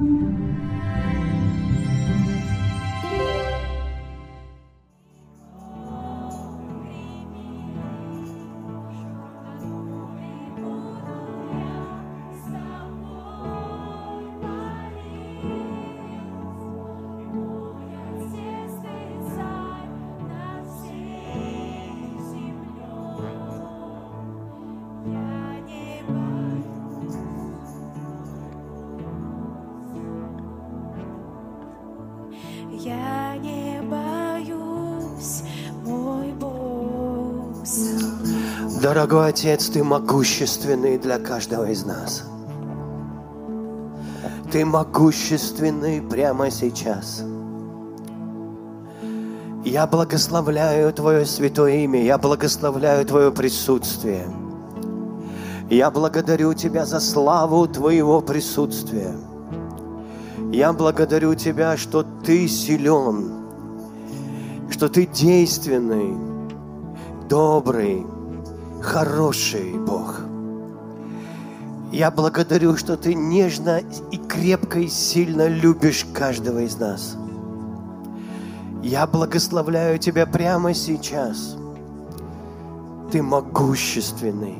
[0.00, 0.77] Я
[38.88, 42.24] Дорогой Отец, Ты могущественный для каждого из нас.
[44.50, 47.22] Ты могущественный прямо сейчас.
[49.62, 54.26] Я благословляю Твое святое имя, я благословляю Твое присутствие.
[55.68, 59.14] Я благодарю Тебя за славу Твоего присутствия.
[60.50, 63.32] Я благодарю Тебя, что Ты силен,
[64.70, 66.16] что Ты действенный,
[67.28, 68.06] добрый,
[68.82, 70.20] хороший Бог.
[71.92, 77.16] Я благодарю, что Ты нежно и крепко и сильно любишь каждого из нас.
[78.82, 81.56] Я благословляю Тебя прямо сейчас.
[83.10, 84.58] Ты могущественный.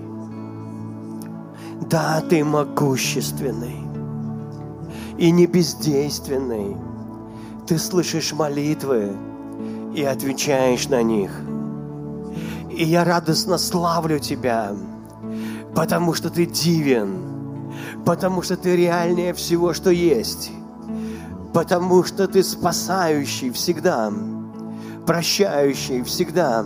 [1.90, 3.88] Да, Ты могущественный
[5.18, 6.76] и не бездейственный.
[7.66, 9.14] Ты слышишь молитвы
[9.94, 11.30] и отвечаешь на них.
[12.78, 14.72] И я радостно славлю Тебя,
[15.74, 17.72] потому что Ты дивен,
[18.06, 20.52] потому что Ты реальнее всего, что есть,
[21.52, 24.12] потому что Ты спасающий всегда,
[25.04, 26.64] прощающий всегда,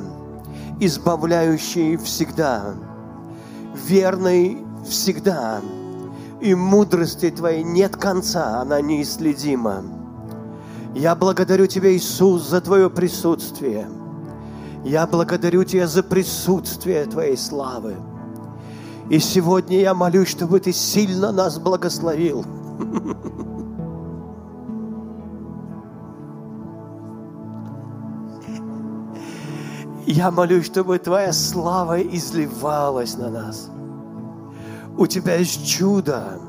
[0.80, 2.74] избавляющий всегда,
[3.86, 5.62] верный всегда.
[6.42, 9.82] И мудрости Твоей нет конца, она неисследима.
[10.94, 13.88] Я благодарю Тебя, Иисус, за Твое присутствие.
[14.84, 17.96] Я благодарю Тебя за присутствие Твоей славы.
[19.08, 22.44] И сегодня я молюсь, чтобы Ты сильно нас благословил.
[30.06, 33.70] Я молюсь, чтобы Твоя слава изливалась на нас.
[34.98, 36.40] У Тебя есть чудо.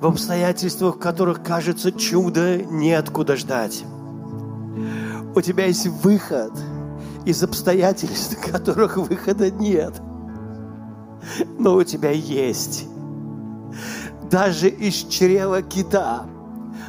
[0.00, 3.84] В обстоятельствах, в которых кажется чудо, неоткуда ждать.
[5.34, 6.52] У Тебя есть выход
[7.24, 10.00] из обстоятельств, которых выхода нет.
[11.58, 12.86] Но у Тебя есть.
[14.30, 16.26] Даже из чрева кита,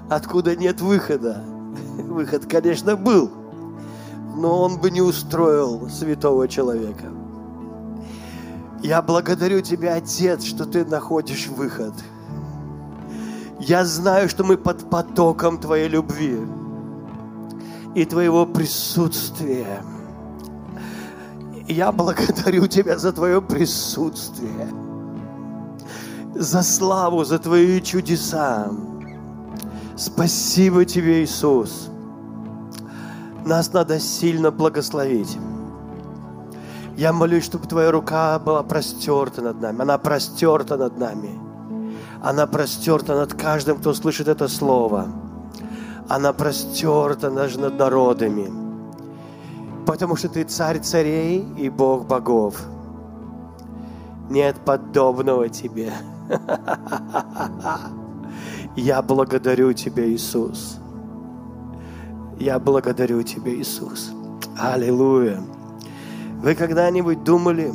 [0.09, 1.43] откуда нет выхода.
[1.97, 3.31] Выход, конечно, был,
[4.35, 7.11] но он бы не устроил святого человека.
[8.83, 11.93] Я благодарю Тебя, Отец, что Ты находишь выход.
[13.59, 16.39] Я знаю, что мы под потоком Твоей любви
[17.93, 19.83] и Твоего присутствия.
[21.71, 24.67] Я благодарю Тебя за Твое присутствие,
[26.35, 28.69] за славу, за Твои чудеса.
[29.95, 31.89] Спасибо Тебе, Иисус.
[33.45, 35.37] Нас надо сильно благословить.
[36.97, 39.81] Я молюсь, чтобы Твоя рука была простерта над нами.
[39.81, 41.39] Она простерта над нами.
[42.21, 45.07] Она простерта над каждым, кто слышит это слово.
[46.09, 48.60] Она простерта даже над народами.
[49.85, 52.61] Потому что Ты царь царей и Бог богов.
[54.29, 55.91] Нет подобного Тебе.
[58.75, 60.77] Я благодарю Тебя, Иисус.
[62.39, 64.11] Я благодарю Тебя, Иисус.
[64.57, 65.41] Аллилуйя.
[66.41, 67.71] Вы когда-нибудь думали,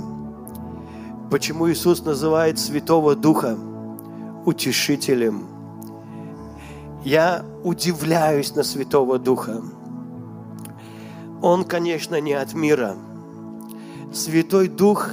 [1.31, 3.57] почему Иисус называет Святого Духа
[4.45, 5.47] утешителем?
[7.05, 9.63] Я удивляюсь на Святого Духа.
[11.43, 12.97] Он, конечно, не от мира.
[14.13, 15.11] Святой Дух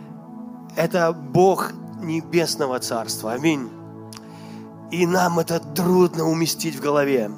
[0.76, 3.32] –это Бог Небесного Царства.
[3.32, 3.68] Аминь.
[4.90, 7.30] И нам это трудно уместить в голове.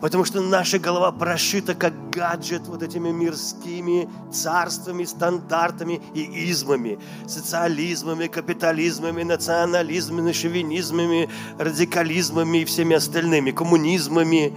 [0.00, 8.28] Потому что наша голова прошита как гаджет вот этими мирскими царствами, стандартами и измами, социализмами,
[8.28, 11.28] капитализмами, национализмами, шовинизмами,
[11.58, 14.56] радикализмами и всеми остальными, коммунизмами.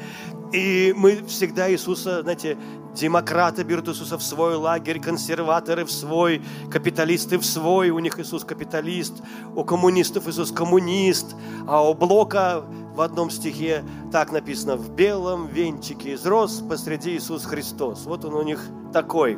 [0.51, 2.57] И мы всегда Иисуса, знаете,
[2.93, 8.43] демократы берут Иисуса в свой лагерь, консерваторы в свой, капиталисты в свой, у них Иисус
[8.43, 9.13] капиталист,
[9.55, 11.35] у коммунистов Иисус коммунист,
[11.67, 17.45] а у Блока в одном стихе так написано, в белом венчике из роз посреди Иисус
[17.45, 18.05] Христос.
[18.05, 18.61] Вот он у них
[18.91, 19.37] такой.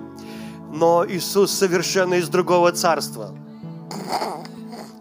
[0.71, 3.36] Но Иисус совершенно из другого царства.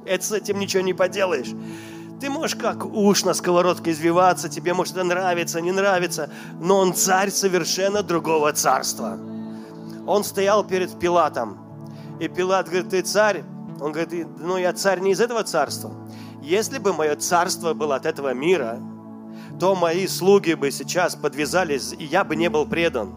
[0.04, 1.54] Это с этим ничего не поделаешь.
[2.22, 6.30] Ты можешь как уж на сковородке извиваться, тебе может это нравится, не нравится,
[6.60, 9.18] но он царь совершенно другого царства.
[10.06, 11.58] Он стоял перед Пилатом,
[12.20, 13.42] и Пилат говорит, ты царь?
[13.80, 15.90] Он говорит, ну я царь не из этого царства.
[16.40, 18.78] Если бы мое царство было от этого мира,
[19.58, 23.16] то мои слуги бы сейчас подвязались, и я бы не был предан.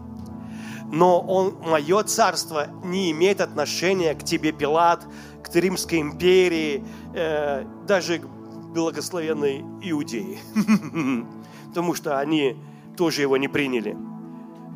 [0.90, 5.06] Но он, мое царство не имеет отношения к тебе, Пилат,
[5.44, 8.35] к Римской империи, э, даже к
[8.76, 10.38] благословенной Иудеи.
[11.68, 12.56] Потому что они
[12.96, 13.96] тоже его не приняли.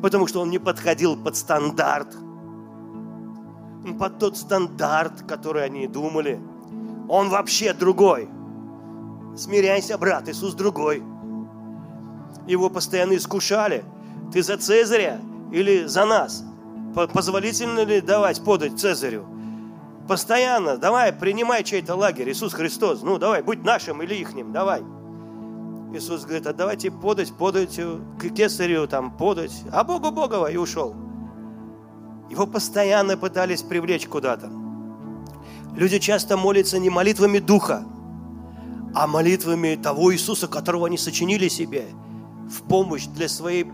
[0.01, 2.17] Потому что он не подходил под стандарт.
[3.99, 6.39] Под тот стандарт, который они думали.
[7.07, 8.27] Он вообще другой.
[9.37, 11.03] Смиряйся, брат, Иисус другой.
[12.47, 13.83] Его постоянно искушали.
[14.33, 15.21] Ты за Цезаря
[15.51, 16.43] или за нас?
[17.13, 19.25] Позволительно ли давать подать Цезарю?
[20.11, 23.01] Постоянно, давай, принимай чей-то лагерь, Иисус Христос.
[23.01, 24.83] Ну, давай, будь нашим или ихним, давай.
[25.93, 27.79] Иисус говорит, а давайте подать, подать
[28.19, 30.93] к кесарю, там, подать, а Богу Богова, и ушел.
[32.29, 34.51] Его постоянно пытались привлечь куда-то.
[35.77, 37.85] Люди часто молятся не молитвами Духа,
[38.93, 41.85] а молитвами того Иисуса, которого они сочинили себе
[42.49, 43.65] в помощь для своей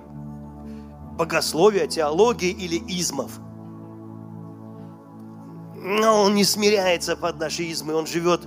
[1.18, 3.40] богословия, теологии или измов.
[5.80, 8.42] Но он не смиряется под наши измы, он живет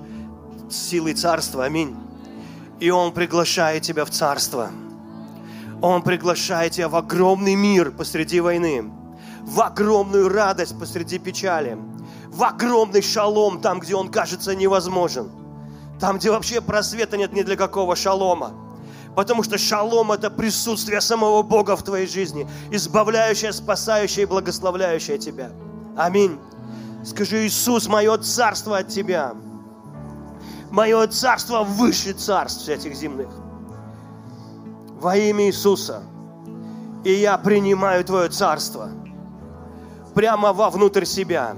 [0.71, 1.65] силой царства.
[1.65, 1.97] Аминь.
[2.81, 4.71] И он приглашает тебя в царство.
[5.83, 8.91] Он приглашает тебя в огромный мир посреди войны,
[9.43, 11.79] в огромную радость посреди печали,
[12.29, 15.31] в огромный шалом там, где он кажется невозможен,
[15.99, 18.53] там, где вообще просвета нет ни для какого шалома.
[19.17, 25.51] Потому что шалом– это присутствие самого Бога в твоей жизни, избавляющее, спасающее и благословляющее тебя.
[25.97, 26.39] Аминь.
[27.03, 29.35] Скажи, Иисус, мое царство от Тебя.
[30.71, 33.29] Мое царство выше царств этих земных.
[35.01, 36.03] Во имя Иисуса.
[37.03, 38.91] И я принимаю Твое царство
[40.15, 41.57] прямо вовнутрь себя.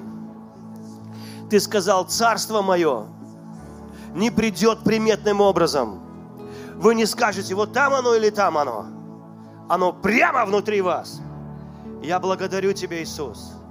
[1.51, 3.07] Ты сказал, царство мое
[4.15, 6.01] не придет приметным образом.
[6.77, 8.87] Вы не скажете, вот там оно или там оно.
[9.69, 11.21] Оно прямо внутри вас.
[12.03, 13.62] Я благодарю Тебя, Иисус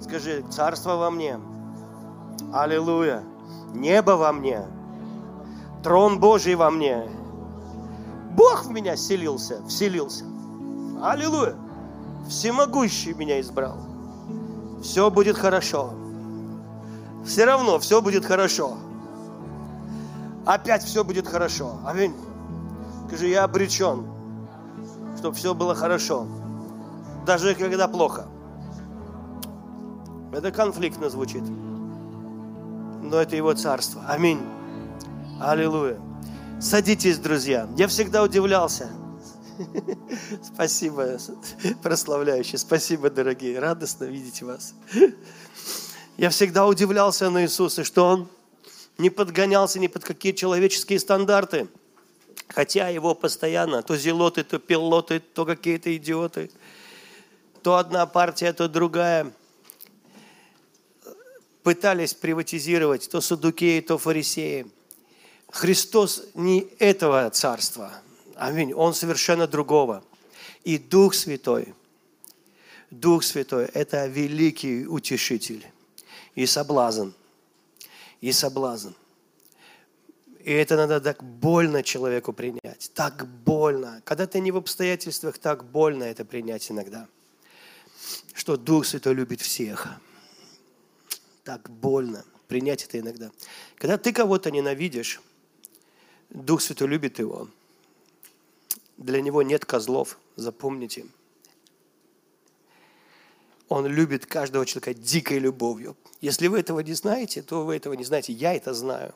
[0.00, 1.38] Скажи, царство во мне.
[2.52, 3.22] Аллилуйя.
[3.74, 4.62] Небо во мне.
[5.82, 7.06] Трон Божий во мне.
[8.32, 10.24] Бог в меня селился, вселился.
[11.02, 11.56] Аллилуйя.
[12.28, 13.76] Всемогущий меня избрал.
[14.82, 15.92] Все будет хорошо.
[17.24, 18.76] Все равно все будет хорошо.
[20.46, 21.78] Опять все будет хорошо.
[21.84, 22.14] Аминь.
[23.06, 24.06] Скажи, я обречен,
[25.18, 26.26] чтобы все было хорошо.
[27.26, 28.26] Даже когда плохо.
[30.32, 31.42] Это конфликтно звучит.
[31.42, 34.04] Но это его царство.
[34.06, 34.40] Аминь.
[35.40, 35.98] Аллилуйя.
[36.60, 37.68] Садитесь, друзья.
[37.76, 38.90] Я всегда удивлялся.
[40.42, 41.18] Спасибо,
[41.82, 42.58] прославляющие.
[42.58, 43.58] Спасибо, дорогие.
[43.58, 44.74] Радостно видеть вас.
[46.16, 48.28] Я всегда удивлялся на Иисуса, что Он
[48.98, 51.68] не подгонялся ни под какие человеческие стандарты.
[52.48, 56.50] Хотя его постоянно то зелоты, то пилоты, то какие-то идиоты.
[57.62, 59.32] То одна партия, то другая
[61.70, 64.66] пытались приватизировать то садукеи, то фарисеи.
[65.52, 67.92] Христос не этого царства.
[68.34, 68.72] Аминь.
[68.72, 70.02] Он совершенно другого.
[70.64, 71.72] И Дух Святой,
[72.90, 75.64] Дух Святой– это великий утешитель
[76.34, 77.10] и соблазн.
[78.20, 78.90] И соблазн.
[80.40, 82.90] И это надо так больно человеку принять.
[82.94, 84.02] Так больно.
[84.04, 87.06] Когда ты не в обстоятельствах, так больно это принять иногда.
[88.34, 89.86] Что Дух Святой любит всех
[91.44, 93.30] так больно принять это иногда.
[93.76, 95.20] Когда ты кого-то ненавидишь,
[96.30, 97.48] Дух Святой любит его.
[98.96, 101.06] Для него нет козлов, запомните.
[103.68, 105.96] Он любит каждого человека дикой любовью.
[106.20, 108.32] Если вы этого не знаете, то вы этого не знаете.
[108.32, 109.14] Я это знаю.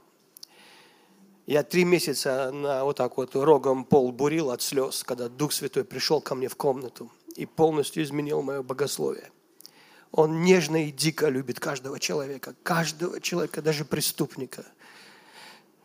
[1.47, 5.85] Я три месяца на вот так вот рогом пол бурил от слез, когда Дух Святой
[5.85, 9.31] пришел ко мне в комнату и полностью изменил мое богословие.
[10.17, 14.65] Он нежно и дико любит каждого человека, каждого человека, даже преступника.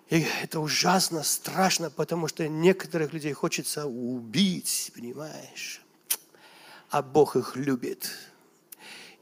[0.07, 5.81] И это ужасно, страшно, потому что некоторых людей хочется убить, понимаешь?
[6.91, 8.11] А Бог их любит.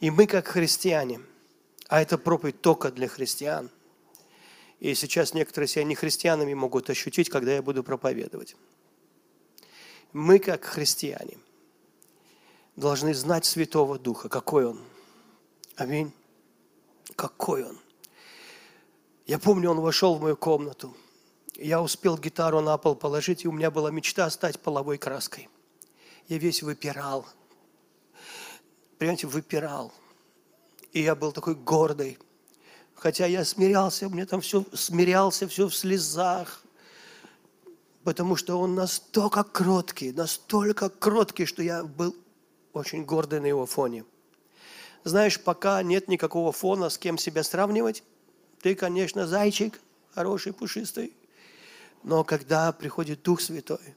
[0.01, 1.21] И мы, как христиане,
[1.87, 3.69] а это проповедь только для христиан,
[4.81, 8.57] и сейчас некоторые себя не христианами могут ощутить, когда я буду проповедовать.
[10.11, 11.37] Мы, как христиане,
[12.75, 14.81] должны знать Святого Духа, какой Он–
[15.77, 16.11] Аминь.
[17.15, 17.79] Какой он.
[19.27, 20.97] Я помню, он вошел в мою комнату.
[21.55, 25.49] Я успел гитару на пол положить, и у меня была мечта стать половой краской.
[26.27, 27.27] Я весь выпирал.
[28.97, 29.93] Понимаете, выпирал.
[30.93, 32.17] И я был такой гордый.
[32.95, 36.63] Хотя я смирялся, мне там все смирялся, все в слезах.
[38.03, 42.15] Потому что он настолько кроткий, настолько кроткий, что я был
[42.73, 44.05] очень гордый на его фоне.
[45.03, 48.03] Знаешь, пока нет никакого фона, с кем себя сравнивать,
[48.61, 49.79] ты, конечно, зайчик,
[50.13, 51.13] хороший, пушистый.
[52.03, 53.95] Но когда приходит Дух Святой,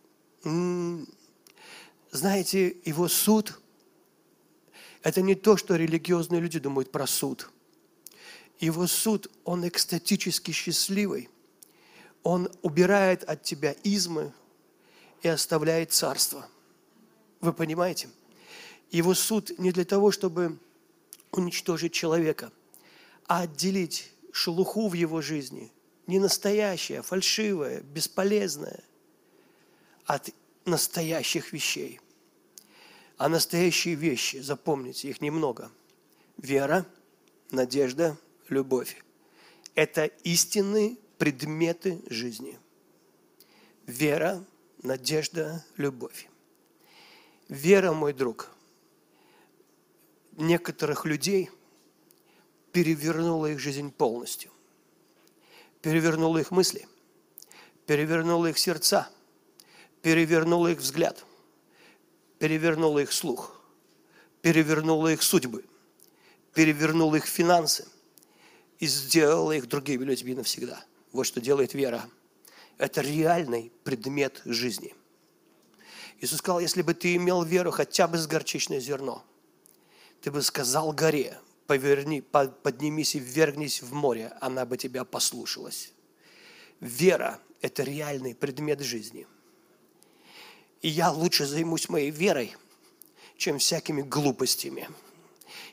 [2.10, 3.60] знаете, его суд–
[5.02, 7.50] это не то, что религиозные люди думают про суд.
[8.58, 11.30] Его суд, он экстатически счастливый.
[12.22, 14.32] Он убирает от тебя измы
[15.22, 16.46] и оставляет царство.
[17.40, 18.10] Вы понимаете?
[18.90, 20.58] Его суд не для того, чтобы
[21.32, 22.52] уничтожить человека,
[23.26, 25.72] а отделить шелуху в его жизни,
[26.06, 28.82] не настоящее, фальшивое, бесполезное,
[30.04, 30.30] от
[30.64, 32.00] настоящих вещей.
[33.16, 35.70] А настоящие вещи, запомните, их немного.
[36.38, 36.86] Вера,
[37.50, 38.16] надежда,
[38.48, 39.04] любовь.
[39.74, 42.58] Это истинные предметы жизни.
[43.86, 44.44] Вера,
[44.82, 46.28] надежда, любовь.
[47.48, 48.50] Вера, мой друг,
[50.36, 51.50] некоторых людей
[52.72, 54.50] перевернула их жизнь полностью.
[55.82, 56.86] Перевернула их мысли,
[57.86, 59.08] перевернула их сердца,
[60.02, 61.24] перевернула их взгляд,
[62.38, 63.60] перевернула их слух,
[64.42, 65.64] перевернула их судьбы,
[66.54, 67.88] перевернула их финансы
[68.78, 70.84] и сделала их другими людьми навсегда.
[71.12, 72.08] Вот что делает вера.
[72.76, 74.94] Это реальный предмет жизни.
[76.20, 79.24] Иисус сказал, если бы ты имел веру хотя бы с горчичное зерно–
[80.20, 85.92] ты бы сказал горе, поверни, поднимись и ввергнись в море, она бы тебя послушалась.
[86.80, 89.26] Вера– это реальный предмет жизни.
[90.82, 92.56] И я лучше займусь моей верой,
[93.36, 94.88] чем всякими глупостями.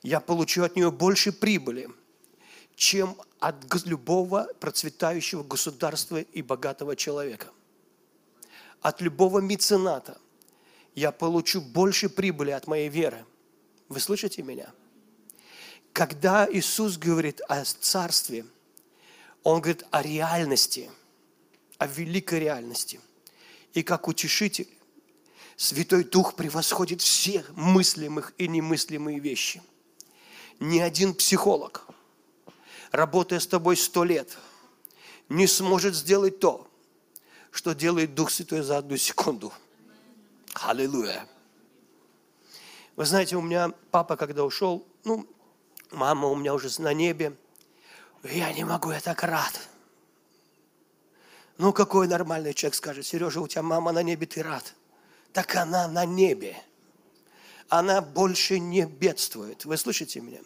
[0.01, 1.89] Я получу от нее больше прибыли,
[2.75, 7.47] чем от любого процветающего государства и богатого человека.
[8.81, 10.19] От любого мецената
[10.95, 13.25] я получу больше прибыли от моей веры–
[13.89, 14.72] вы слышите меня?
[15.94, 18.46] Когда Иисус говорит о царстве,
[19.44, 20.91] Он говорит о реальности,
[21.77, 23.00] о великой реальности.
[23.74, 24.67] И как утешитель,
[25.56, 29.62] Святой Дух превосходит все мыслимых и немыслимые вещи.
[30.60, 31.88] Ни один психолог,
[32.91, 34.38] работая с тобой сто лет,
[35.29, 36.67] не сможет сделать то,
[37.51, 39.51] что делает Дух Святой за одну секунду.
[40.53, 41.27] Аллилуйя.
[42.97, 45.27] Вы знаете, у меня папа, когда ушел, ну,
[45.91, 47.37] мама у меня уже на небе,
[48.23, 49.69] я не могу, я так рад.
[51.59, 54.73] Ну, какой нормальный человек скажет, Сережа, у тебя мама на небе, ты рад.
[55.31, 56.57] Так она на небе.
[57.69, 59.63] Она больше не бедствует.
[59.65, 60.39] Вы слышите меня?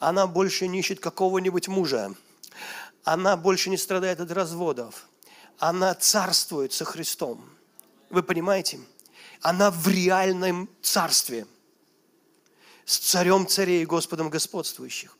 [0.00, 2.12] Она больше не ищет какого-нибудь мужа.
[3.04, 5.08] Она больше не страдает от разводов.
[5.58, 7.48] Она царствует со Христом.
[8.10, 8.80] Вы понимаете?
[9.42, 11.46] Она в реальном царстве–
[12.84, 15.16] с царем царей и Господом господствующих.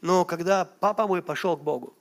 [0.00, 1.94] Но когда папа мой пошел к Богу,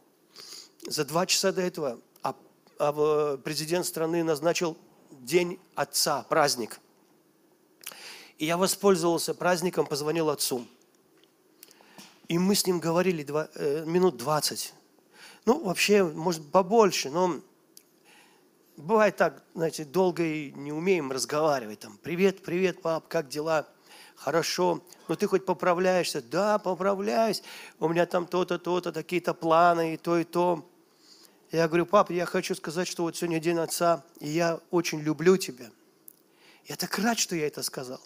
[0.86, 2.36] за два часа до этого а,
[2.77, 4.77] а президент страны назначил
[5.12, 6.79] День Отца, праздник.
[8.38, 10.67] И я воспользовался праздником, позвонил отцу.
[12.27, 14.74] И мы с ним говорили два, э, минут 20.
[15.46, 17.39] Ну, вообще, может, побольше, но
[18.77, 21.79] бывает так, знаете, долго и не умеем разговаривать.
[21.79, 23.67] Там, привет, привет, пап, как дела?
[24.15, 26.22] Хорошо, но ты хоть поправляешься?
[26.22, 27.43] Да, поправляюсь,
[27.79, 30.67] у меня там то-то, то-то, такие-то планы и то, и то.
[31.51, 35.38] Я говорю, папа, я хочу сказать, что вот сегодня день отца, и я очень люблю
[35.38, 35.69] тебя.
[36.65, 38.01] Я так рад, что я это сказал.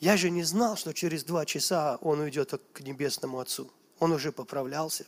[0.00, 3.70] Я же не знал, что через два часа он уйдет к небесному отцу.
[3.98, 5.06] Он уже поправлялся.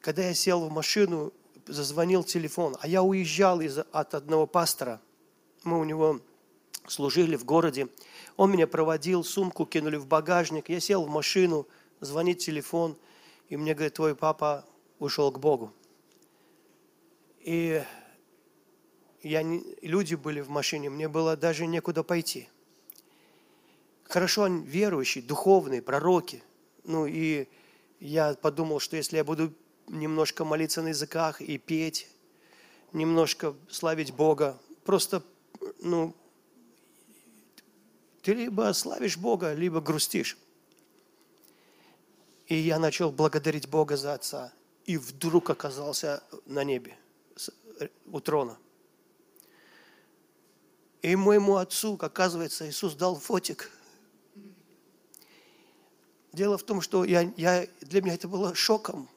[0.00, 1.32] Когда я сел в машину,
[1.66, 5.00] зазвонил телефон, а я уезжал из, от одного пастора.
[5.62, 6.20] Мы у него
[6.86, 7.88] служили в городе.
[8.36, 10.68] Он меня проводил, сумку кинули в багажник.
[10.68, 11.66] Я сел в машину,
[12.00, 12.96] звонит телефон,
[13.48, 14.64] и мне говорит, твой папа
[14.98, 15.72] ушел к Богу.
[17.40, 17.82] И
[19.22, 22.48] я не, люди были в машине, мне было даже некуда пойти.
[24.04, 26.42] Хорошо, они верующие, духовные, пророки.
[26.84, 27.48] Ну и
[27.98, 29.52] я подумал, что если я буду
[29.88, 32.08] немножко молиться на языках и петь,
[32.92, 35.22] немножко славить Бога, просто
[35.80, 36.14] ну,
[38.26, 40.36] ты либо славишь Бога, либо грустишь.
[42.48, 44.52] И я начал благодарить Бога за отца.
[44.84, 46.98] и вдруг оказался на небе
[48.06, 48.58] у трона.
[51.02, 53.70] И моему отцу, оказывается, Иисус дал фотик.
[56.32, 59.08] Дело в том, что я, я, для меня это было шоком,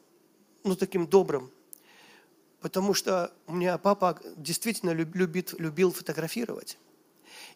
[0.64, 1.52] ну таким добрым,
[2.62, 6.78] потому что у меня папа действительно любит, любил фотографировать.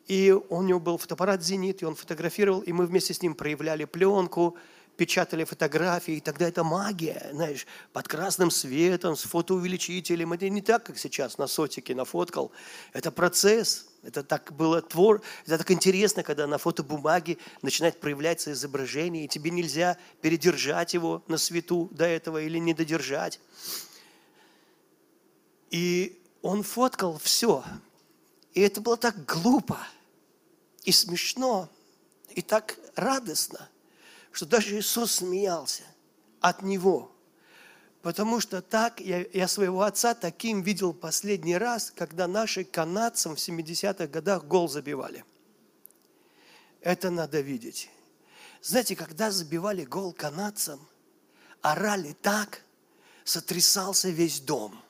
[0.08, 3.86] И у него был фотоаппарат «Зенит», и он фотографировал, и мы вместе с ним проявляли
[3.86, 4.58] пленку,
[4.98, 10.34] печатали фотографии, и тогда это магия, знаешь, под красным светом, с фотоувеличителем.
[10.34, 12.52] Это не так, как сейчас на сотике нафоткал.
[12.92, 19.26] Это процесс, это так было твор, это так интересно, когда на фотобумаге начинает проявляться изображение,
[19.26, 23.40] и тебе нельзя передержать его на свету до этого или не додержать.
[25.72, 27.64] И он фоткал все.
[28.54, 29.80] И это было так глупо
[30.84, 31.70] и смешно,
[32.30, 33.70] и так радостно
[34.34, 35.84] что даже Иисус смеялся
[36.42, 37.12] от Него.
[38.02, 43.40] Потому что так я, я своего отца таким видел последний раз, когда наши канадцам в
[43.40, 45.24] 70-х годах гол забивали.
[46.82, 47.90] Это надо видеть.
[48.62, 50.86] Знаете, когда забивали гол канадцам,
[51.62, 52.62] орали так,
[53.24, 54.83] сотрясался весь дом.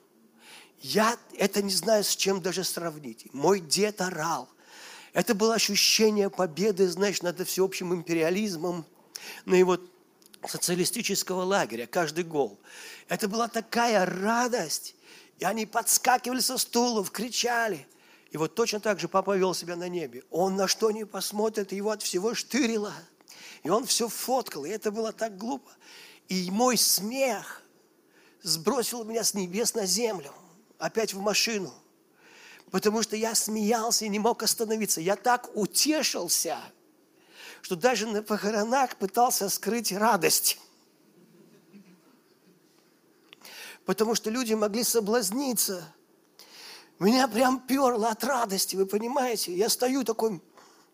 [0.83, 3.33] Я это не знаю, с чем даже сравнить.
[3.33, 4.47] Мой дед орал.
[5.13, 8.85] Это было ощущение победы, знаешь, над всеобщим империализмом–
[9.45, 9.77] на его
[10.45, 12.59] социалистического лагеря, каждый гол.
[13.07, 14.95] Это была такая радость.
[15.39, 17.87] И они подскакивали со стулов, кричали.
[18.31, 20.23] И вот точно так же папа вел себя на небе.
[20.29, 22.93] Он на что не посмотрит, его от всего штырило.
[23.63, 25.71] И он все фоткал, и это было так глупо.
[26.27, 27.61] И мой смех
[28.41, 30.33] сбросил меня с небес на землю,
[30.85, 31.73] опять в машину.
[32.71, 35.01] Потому что я смеялся и не мог остановиться.
[35.01, 36.57] Я так утешился–
[37.63, 40.59] что даже на похоронах пытался скрыть радость.
[43.85, 45.83] Потому что люди могли соблазниться.
[46.99, 49.55] Меня прям перло от радости, вы понимаете?
[49.55, 50.41] Я стою такой,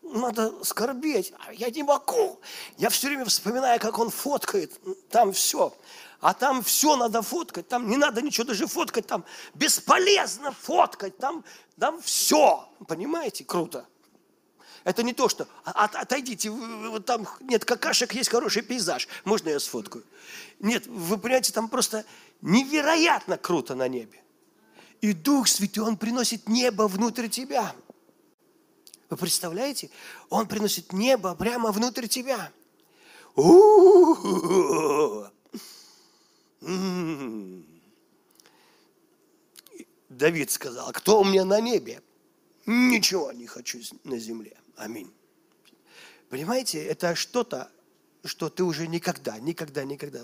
[0.02, 2.40] надо скорбеть, а я не могу.
[2.78, 4.72] Я все время вспоминаю, как он фоткает,
[5.08, 5.74] там все.
[6.20, 11.44] А там все надо фоткать, там не надо ничего даже фоткать, там бесполезно фоткать, там,
[11.78, 12.68] там все.
[12.86, 13.44] Понимаете?
[13.44, 13.86] Круто.
[14.84, 19.60] Это не то, что от, отойдите, вот там нет какашек, есть хороший пейзаж, можно я
[19.60, 20.04] сфоткаю?
[20.58, 22.04] Нет, вы понимаете, там просто
[22.40, 24.22] невероятно круто на небе.
[25.00, 27.74] И Дух Святой, Он приносит небо внутрь тебя.
[29.08, 29.90] Вы представляете?
[30.28, 32.52] Он приносит небо прямо внутрь тебя.
[40.08, 42.02] Давид сказал, «А кто у меня на небе?
[42.66, 44.56] Ничего не хочу на земле.
[44.76, 45.10] Аминь.
[46.28, 47.70] Понимаете, это что-то,
[48.24, 50.22] что ты уже никогда, никогда, никогда.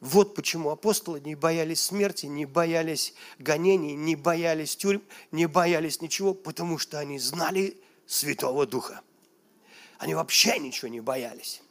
[0.00, 6.34] Вот почему апостолы не боялись смерти, не боялись гонений, не боялись тюрьм, не боялись ничего,
[6.34, 9.00] потому что они знали Святого Духа.
[9.98, 11.62] Они вообще ничего не боялись.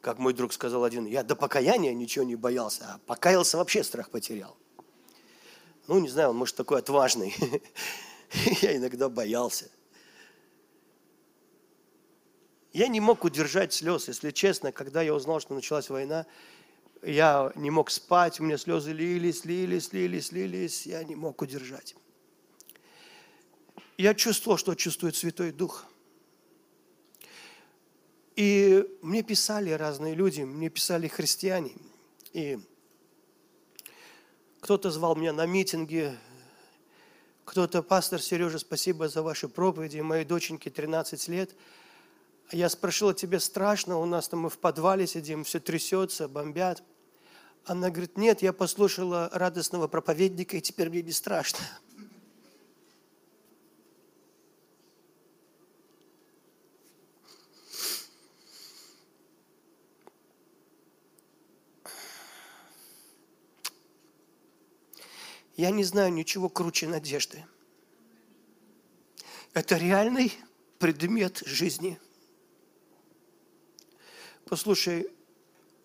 [0.00, 4.10] Как мой друг сказал один, я до покаяния ничего не боялся, а покаялся вообще страх
[4.10, 4.56] потерял.
[5.88, 7.34] Ну, не знаю, он может такой отважный.
[8.60, 9.70] Я иногда боялся.
[12.74, 16.26] Я не мог удержать слез, если честно, когда я узнал, что началась война,
[17.02, 21.96] я не мог спать, у меня слезы лились, лились, лились, лились, я не мог удержать.
[23.96, 25.86] Я чувствовал, что чувствует Святой Дух.
[28.38, 31.72] И мне писали разные люди, мне писали христиане.
[32.32, 32.60] И
[34.60, 36.16] кто-то звал меня на митинги,
[37.44, 41.56] кто-то, пастор Сережа, спасибо за ваши проповеди, моей доченьке 13 лет.
[42.52, 46.84] Я спросила, тебе страшно, у нас там мы в подвале сидим, все трясется, бомбят.
[47.64, 51.58] Она говорит, нет, я послушала радостного проповедника, и теперь мне не страшно.
[65.58, 67.44] Я не знаю ничего круче надежды.
[69.54, 70.32] Это реальный
[70.78, 71.98] предмет жизни.
[74.44, 75.08] Послушай,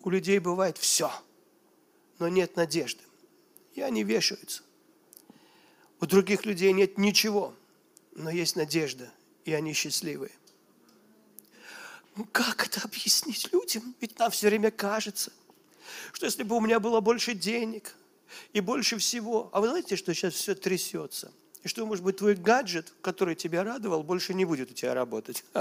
[0.02, 1.10] у людей бывает все,
[2.20, 3.02] но нет надежды.
[3.72, 4.62] И они вешаются.
[6.00, 7.52] У других людей нет ничего,
[8.12, 9.12] но есть надежда,
[9.44, 10.30] и они счастливые.
[12.14, 13.96] Ну как это объяснить людям?
[14.00, 15.32] Ведь нам все время кажется,
[16.12, 17.96] что если бы у меня было больше денег,
[18.52, 21.32] и больше всего, а вы знаете, что сейчас все трясется?
[21.62, 25.44] И что, может быть, твой гаджет, который тебя радовал, больше не будет у тебя работать.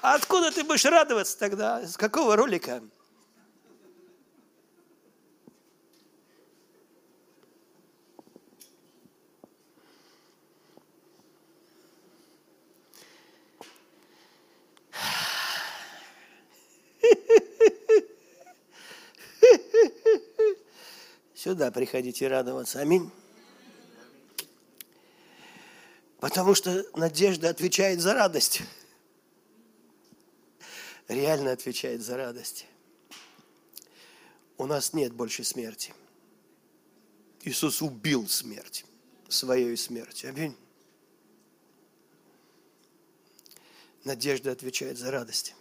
[0.00, 1.82] А откуда ты будешь радоваться тогда?
[1.84, 2.82] С какого ролика?
[21.48, 22.78] Сюда приходите радоваться.
[22.78, 23.10] Аминь.
[26.20, 28.60] Потому что надежда отвечает за радость.
[31.08, 32.66] Реально отвечает за радость.
[34.58, 35.94] У нас нет больше смерти.
[37.44, 38.84] Иисус убил смерть
[39.30, 40.28] своей смертью.
[40.28, 40.54] Аминь.
[44.04, 45.54] Надежда отвечает за радость.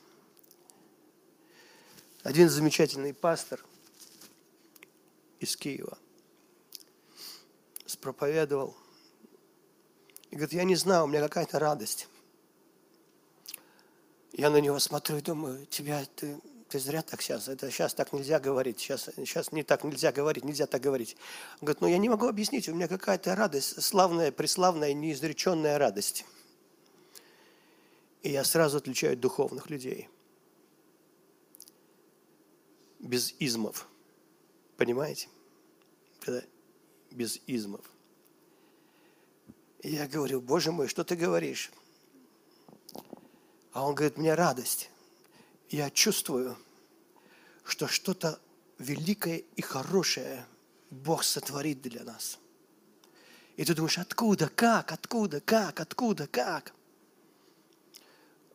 [2.23, 3.63] Один замечательный пастор
[5.39, 5.97] из Киева
[7.85, 8.75] спроповедовал–
[10.29, 12.07] и говорит, я не знаю, у меня какая-то радость.
[14.33, 18.13] Я на него смотрю и думаю, тебя, ты, ты зря так сейчас, это сейчас так
[18.13, 21.15] нельзя говорить, сейчас, сейчас не так нельзя говорить, нельзя так говорить.
[21.61, 26.25] Он говорит, ну я не могу объяснить, у меня какая-то радость, славная, преславная, неизреченная радость.
[28.21, 30.09] И я сразу отличаю духовных людей.
[32.99, 33.87] Без измов.
[34.77, 35.27] Понимаете?
[36.19, 36.43] Когда
[37.11, 37.81] без измов.
[39.81, 41.71] И я говорю, Боже мой, что ты говоришь?
[43.73, 44.89] А он говорит, мне радость.
[45.69, 46.57] Я чувствую,
[47.63, 48.39] что что-то
[48.79, 50.45] великое и хорошее
[50.89, 52.39] Бог сотворит для нас.
[53.55, 56.73] И ты думаешь, откуда, как, откуда, как, откуда, как?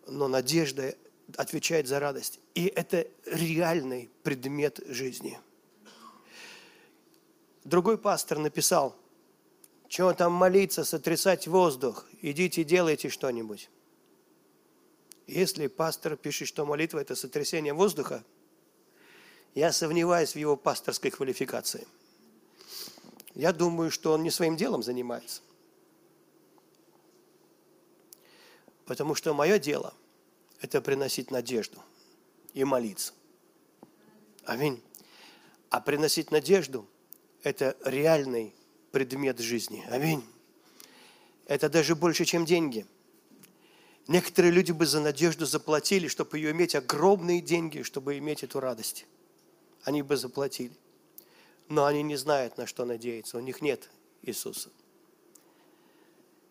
[0.06, 0.96] Но надежда
[1.36, 2.40] отвечает за радость.
[2.54, 5.38] И это реальный предмет жизни.
[7.64, 8.96] Другой пастор написал–
[9.92, 12.06] чего там молиться, сотрясать воздух?
[12.22, 13.68] Идите, делайте что-нибудь.
[15.26, 18.24] Если пастор пишет, что молитва– это сотрясение воздуха,
[19.54, 21.86] я сомневаюсь в его пасторской квалификации.
[23.34, 25.42] Я думаю, что он не своим делом занимается.
[28.86, 29.92] Потому что мое дело–
[30.62, 31.82] это приносить надежду
[32.54, 33.12] и молиться.
[34.46, 34.82] Аминь.
[35.68, 36.88] А приносить надежду–
[37.42, 38.54] это реальный
[38.90, 39.84] предмет жизни.
[39.88, 40.24] Аминь.
[41.46, 42.86] Это даже больше, чем деньги.
[44.08, 49.06] Некоторые люди бы за надежду заплатили, чтобы ее иметь огромные деньги, чтобы иметь эту радость.
[49.84, 50.72] Они бы заплатили.
[51.68, 53.38] Но они не знают, на что надеяться.
[53.38, 53.90] У них нет
[54.22, 54.70] Иисуса.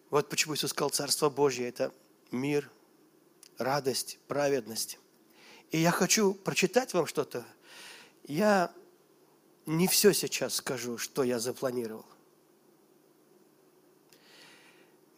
[0.09, 1.93] Вот почему Иисус сказал, Царство Божье– это
[2.31, 2.69] мир,
[3.57, 4.99] радость, праведность.
[5.71, 7.45] И я хочу прочитать вам что-то.
[8.25, 8.73] Я
[9.65, 12.05] не все сейчас скажу, что я запланировал.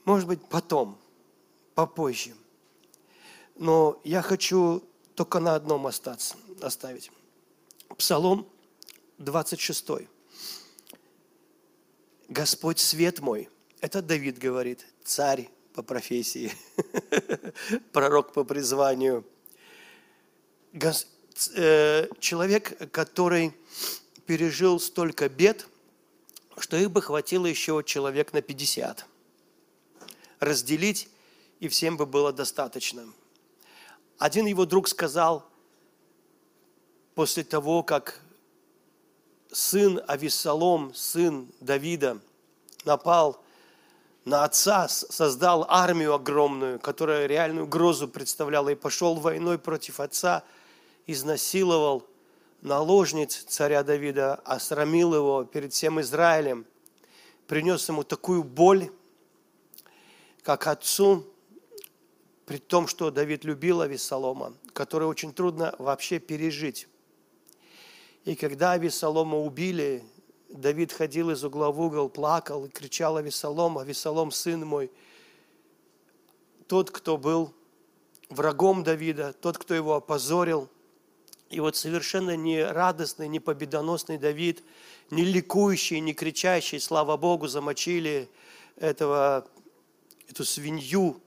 [0.06, 0.98] Может быть, потом,
[1.76, 2.36] попозже.
[3.56, 4.84] Но я хочу
[5.16, 7.12] только на одном остаться, оставить.
[7.98, 8.48] Псалом
[9.20, 10.08] 26.
[12.28, 13.50] Господь свет мой.
[13.80, 16.52] Это Давид говорит, царь по профессии,
[17.92, 19.26] пророк по призванию.
[21.56, 23.54] Э, человек, который
[24.26, 25.68] пережил столько бед,
[26.58, 29.06] что их бы хватило еще человек на 50
[30.44, 31.10] разделить,
[31.60, 33.06] и всем бы было достаточно.
[34.18, 35.46] Один его друг сказал,
[37.16, 38.20] после того, как
[39.52, 42.20] сын Авессалом, сын Давида,
[42.86, 43.42] напал
[44.26, 50.44] на отца, создал армию огромную, которая реальную угрозу представляла, и пошел войной против отца,
[51.08, 52.06] изнасиловал
[52.64, 56.66] наложниц царя Давида, осрамил его перед всем Израилем,
[57.46, 58.90] принес ему такую боль,
[60.44, 61.28] как отцу,
[62.46, 66.88] при том, что Давид любил Авессалома, который очень трудно вообще пережить.
[68.26, 70.04] И когда Авессалома убили,
[70.50, 74.92] Давид ходил из угла в угол, плакал и кричал Авессалом, Авессалом, сын мой,
[76.68, 77.54] тот, кто был
[78.30, 80.70] врагом Давида, тот, кто его опозорил.
[81.50, 84.64] И вот совершенно не радостный, не победоносный Давид,
[85.12, 88.30] не ликующий, не кричащий, слава Богу, замочили
[88.78, 89.48] этого
[90.30, 91.22] эту свинью.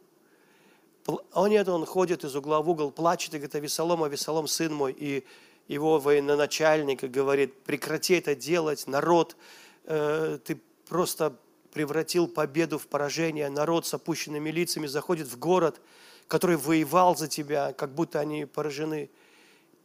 [1.33, 4.93] А нет, он ходит из угла в угол, плачет и говорит, Авесолом, Авесолом, сын мой.
[4.99, 5.25] И
[5.69, 9.37] его военачальник говорит, прекрати это делать, народ,
[9.85, 11.37] э, ты просто
[11.73, 13.49] превратил победу в поражение.
[13.51, 15.81] Народ с опущенными лицами заходит в город,
[16.27, 19.11] который воевал за тебя, как будто они поражены.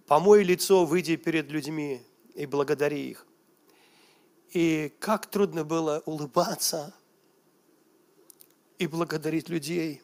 [0.07, 2.01] Помой лицо, выйди перед людьми
[2.35, 3.25] и благодари их.
[4.51, 6.93] И как трудно было улыбаться,
[8.77, 10.01] и благодарить людей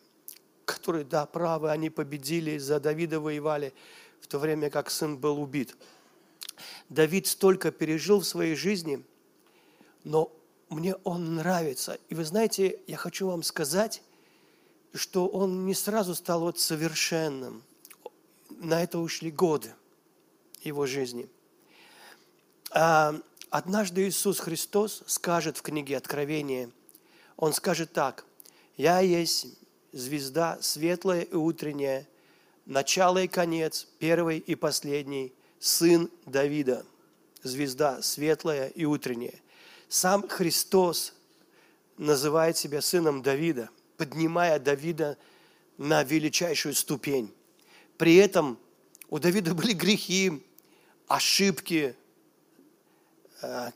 [0.67, 3.73] которые, да, правы, они победили, за Давида воевали,
[4.19, 5.77] в то время как сын был убит.
[6.89, 9.03] Давид столько пережил в своей жизни,
[10.03, 10.29] но
[10.69, 11.97] мне он нравится.
[12.09, 14.03] И вы знаете, я хочу вам сказать,
[14.93, 17.63] что он не сразу стал вот совершенным.
[18.49, 19.73] На это ушли годы
[20.61, 21.29] его жизни.
[22.71, 23.15] А
[23.49, 26.69] однажды Иисус Христос скажет в книге Откровения,
[27.37, 28.25] Он скажет так,
[28.75, 29.47] «Я есть
[29.91, 32.07] звезда светлая и утренняя,
[32.65, 36.85] начало и конец, первый и последний, сын Давида,
[37.43, 39.39] звезда светлая и утренняя».
[39.89, 41.13] Сам Христос
[41.97, 45.17] называет себя сыном Давида, поднимая Давида
[45.77, 47.33] на величайшую ступень.
[47.97, 48.59] При этом
[49.09, 50.43] у Давида были грехи,
[51.07, 51.95] ошибки,
[53.41, 53.71] э,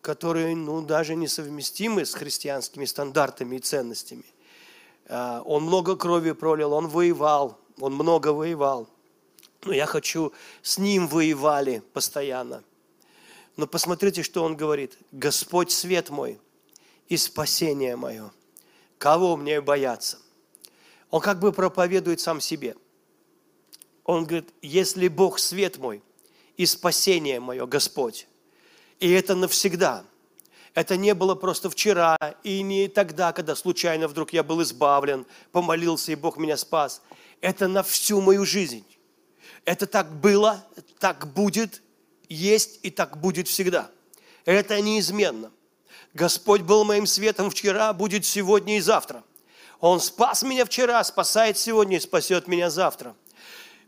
[0.00, 4.24] которые ну, даже несовместимы с христианскими стандартами и ценностями.
[5.06, 8.88] Э, он много крови пролил, он воевал, он много воевал.
[9.64, 12.62] Но я хочу, с ним воевали постоянно.
[13.56, 14.96] Но посмотрите, что он говорит.
[15.10, 16.40] Господь свет мой
[17.08, 18.30] и спасение мое.
[18.98, 20.18] Кого мне бояться?
[21.10, 22.76] Он как бы проповедует сам себе.
[24.04, 26.02] Он говорит, если Бог свет мой
[26.58, 28.26] и спасение мое, Господь,
[29.00, 30.04] и это навсегда.
[30.74, 36.12] Это не было просто вчера и не тогда, когда случайно вдруг я был избавлен, помолился,
[36.12, 37.00] и Бог меня спас.
[37.40, 38.84] Это на всю мою жизнь.
[39.64, 40.64] Это так было,
[40.98, 41.82] так будет
[42.28, 43.90] есть и так будет всегда.
[44.44, 45.50] Это неизменно.
[46.12, 49.24] Господь был моим светом вчера, будет сегодня и завтра.
[49.80, 53.14] Он спас меня вчера, спасает сегодня и спасет меня завтра.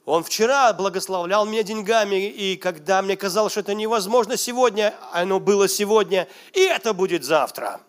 [0.06, 5.68] Он вчера благословлял меня деньгами, и когда мне казалось, что это невозможно сегодня, оно было
[5.68, 7.80] сегодня, и это будет завтра.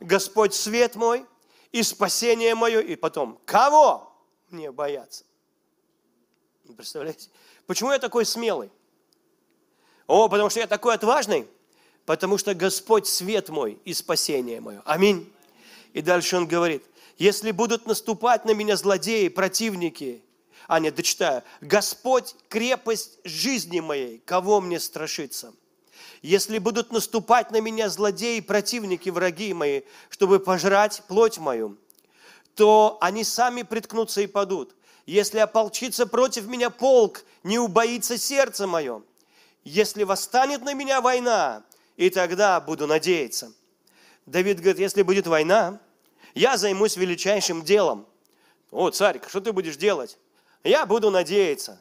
[0.00, 1.26] Господь свет мой
[1.70, 4.12] и спасение мое, и потом, кого
[4.48, 5.24] мне бояться?
[6.76, 7.28] Представляете?
[7.66, 8.70] Почему я такой смелый?
[10.06, 11.46] О, потому что я такой отважный,
[12.06, 14.82] потому что Господь свет мой и спасение мое.
[14.84, 15.32] Аминь.
[15.92, 16.84] И дальше он говорит,
[17.18, 20.21] если будут наступать на меня злодеи, противники,
[20.68, 25.52] а нет, дочитаю, Господь крепость жизни моей, кого мне страшиться?
[26.22, 31.76] Если будут наступать на меня злодеи, противники, враги мои, чтобы пожрать плоть мою,
[32.54, 34.76] то они сами приткнутся и падут.
[35.04, 39.02] Если ополчится против меня полк, не убоится сердце мое
[39.64, 41.62] если восстанет на меня война,
[41.96, 43.52] и тогда буду надеяться.
[44.26, 45.80] Давид говорит, если будет война,
[46.34, 48.06] я займусь величайшим делом.
[48.70, 50.18] О, царь, что ты будешь делать?
[50.64, 51.80] Я буду надеяться.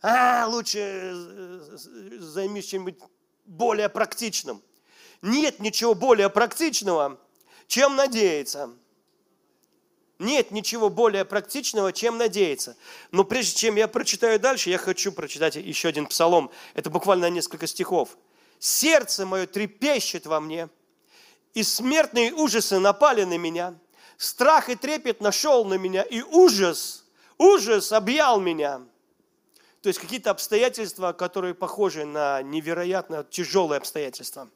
[0.00, 1.76] А, лучше э,
[2.18, 2.98] займись чем-нибудь
[3.44, 4.62] более практичным.
[5.20, 7.20] Нет ничего более практичного,
[7.66, 8.70] чем надеяться.
[10.18, 12.76] Нет ничего более практичного, чем надеяться.
[13.10, 16.50] Но прежде чем я прочитаю дальше, я хочу прочитать еще один псалом.
[16.74, 18.16] Это буквально несколько стихов.
[18.58, 20.68] «Сердце мое трепещет во мне,
[21.54, 23.74] и смертные ужасы напали на меня.
[24.16, 27.01] Страх и трепет нашел на меня, и ужас,
[27.38, 28.82] ужас объял меня».
[29.82, 34.48] То есть какие-то обстоятельства, которые похожи на невероятно тяжелые обстоятельства.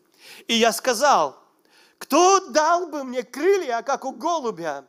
[0.47, 1.37] И я сказал,
[1.99, 4.85] кто дал бы мне крылья, как у голубя,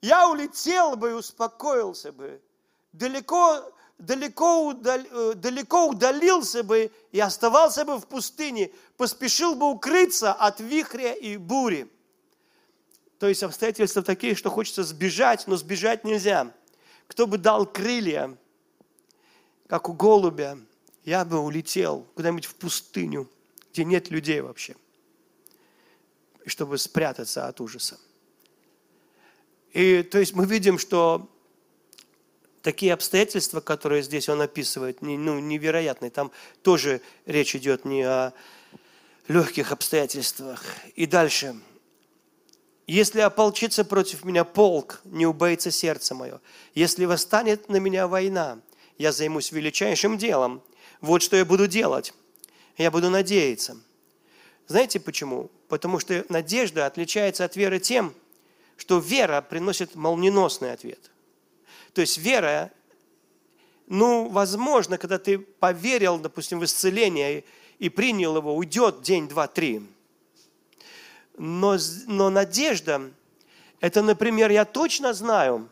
[0.00, 2.40] я улетел бы и успокоился бы.
[2.92, 10.32] Далеко, далеко, удаль, э, далеко удалился бы и оставался бы в пустыне, поспешил бы укрыться
[10.32, 11.90] от вихря и бури.
[13.18, 16.52] То есть обстоятельства такие, что хочется сбежать, но сбежать нельзя.
[17.06, 18.36] Кто бы дал крылья,
[19.68, 20.58] как у голубя,
[21.04, 23.30] я бы улетел куда-нибудь в пустыню,
[23.72, 24.76] где нет людей вообще,
[26.46, 27.98] чтобы спрятаться от ужаса.
[29.72, 31.28] И то есть мы видим, что
[32.62, 36.10] такие обстоятельства, которые здесь он описывает, ну, невероятные.
[36.10, 38.32] Там тоже речь идет не о
[39.28, 40.62] легких обстоятельствах.
[40.96, 41.54] И дальше.
[42.86, 46.40] Если ополчится против меня полк, не убоится сердце мое.
[46.74, 48.58] Если восстанет на меня война,
[48.98, 50.62] я займусь величайшим делом.
[51.00, 52.12] Вот что я буду делать.
[52.76, 53.76] Я буду надеяться.
[54.66, 55.50] Знаете почему?
[55.68, 58.14] Потому что надежда отличается от веры тем,
[58.76, 61.10] что вера приносит молниеносный ответ.
[61.94, 62.70] То есть вера,
[63.86, 67.44] ну, возможно, когда ты поверил, допустим, в исцеление
[67.78, 69.82] и принял его, уйдет день, два, три.
[71.36, 73.10] Но, но надежда,
[73.80, 75.68] это, например, я точно знаю,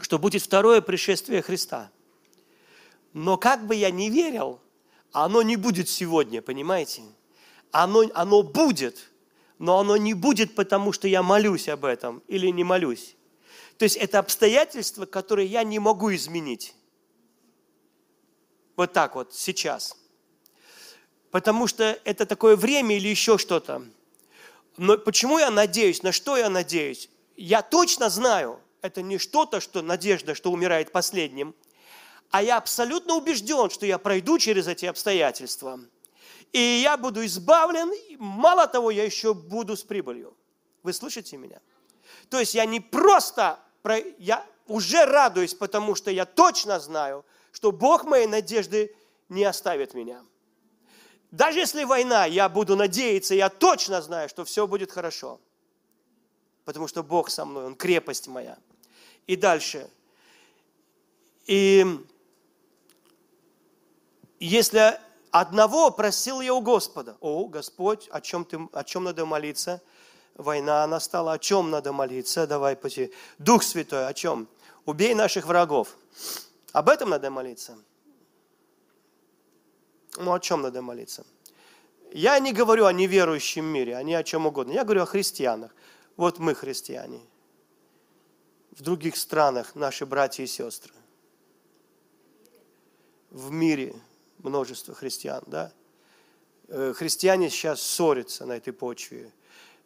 [0.00, 1.90] что будет второе пришествие Христа.
[3.12, 4.60] Но как бы я не верил,
[5.12, 7.02] оно не будет сегодня, понимаете?
[7.70, 9.08] Оно, оно будет–
[9.62, 13.14] но оно не будет, потому что я молюсь об этом или не молюсь.
[13.78, 16.74] То есть это обстоятельства, которые я не могу изменить.
[18.74, 19.96] Вот так вот, сейчас.
[21.30, 23.84] Потому что это такое время или еще что-то.
[24.76, 27.10] Но почему я надеюсь, на что я надеюсь?
[27.36, 31.54] Я точно знаю, это не что-то, что надежда, что умирает последним,
[32.30, 35.80] а я абсолютно убежден, что я пройду через эти обстоятельства.
[36.52, 40.34] И я буду избавлен, мало того, я еще буду с прибылью.
[40.82, 41.60] Вы слышите меня?
[42.28, 43.58] То есть я не просто,
[44.18, 48.94] я уже радуюсь, потому что я точно знаю, что Бог моей надежды
[49.28, 50.22] не оставит меня.
[51.32, 55.40] Даже если война, я буду надеяться, я точно знаю, что все будет хорошо.
[56.66, 58.58] Потому что Бог со мной, Он крепость моя.
[59.26, 59.88] И дальше.
[61.46, 61.86] И
[64.38, 69.80] если одного просил я у Господа, о, Господь, о чем, ты, о чем надо молиться?
[70.34, 72.46] Война настала, о чем надо молиться?
[72.46, 73.10] Давай пути.
[73.38, 74.48] Дух Святой, о чем?
[74.84, 75.96] Убей наших врагов.
[76.72, 77.78] Об этом надо молиться.
[80.16, 81.24] Ну, о чем надо молиться?
[82.12, 84.72] Я не говорю о неверующем мире, а не о чем угодно.
[84.72, 85.74] Я говорю о христианах.
[86.16, 87.20] Вот мы христиане.
[88.72, 90.92] В других странах наши братья и сестры.
[93.30, 93.94] В мире
[94.38, 95.72] множество христиан, да?
[96.68, 99.32] Э, христиане сейчас ссорятся на этой почве.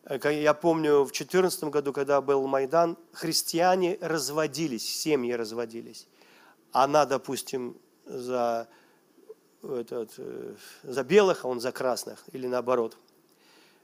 [0.04, 6.08] Э, я помню, в 2014 году, когда был Майдан, христиане разводились, семьи разводились.
[6.72, 8.68] Она, допустим, за
[9.74, 12.96] этот, э, за белых, а он за красных, или наоборот.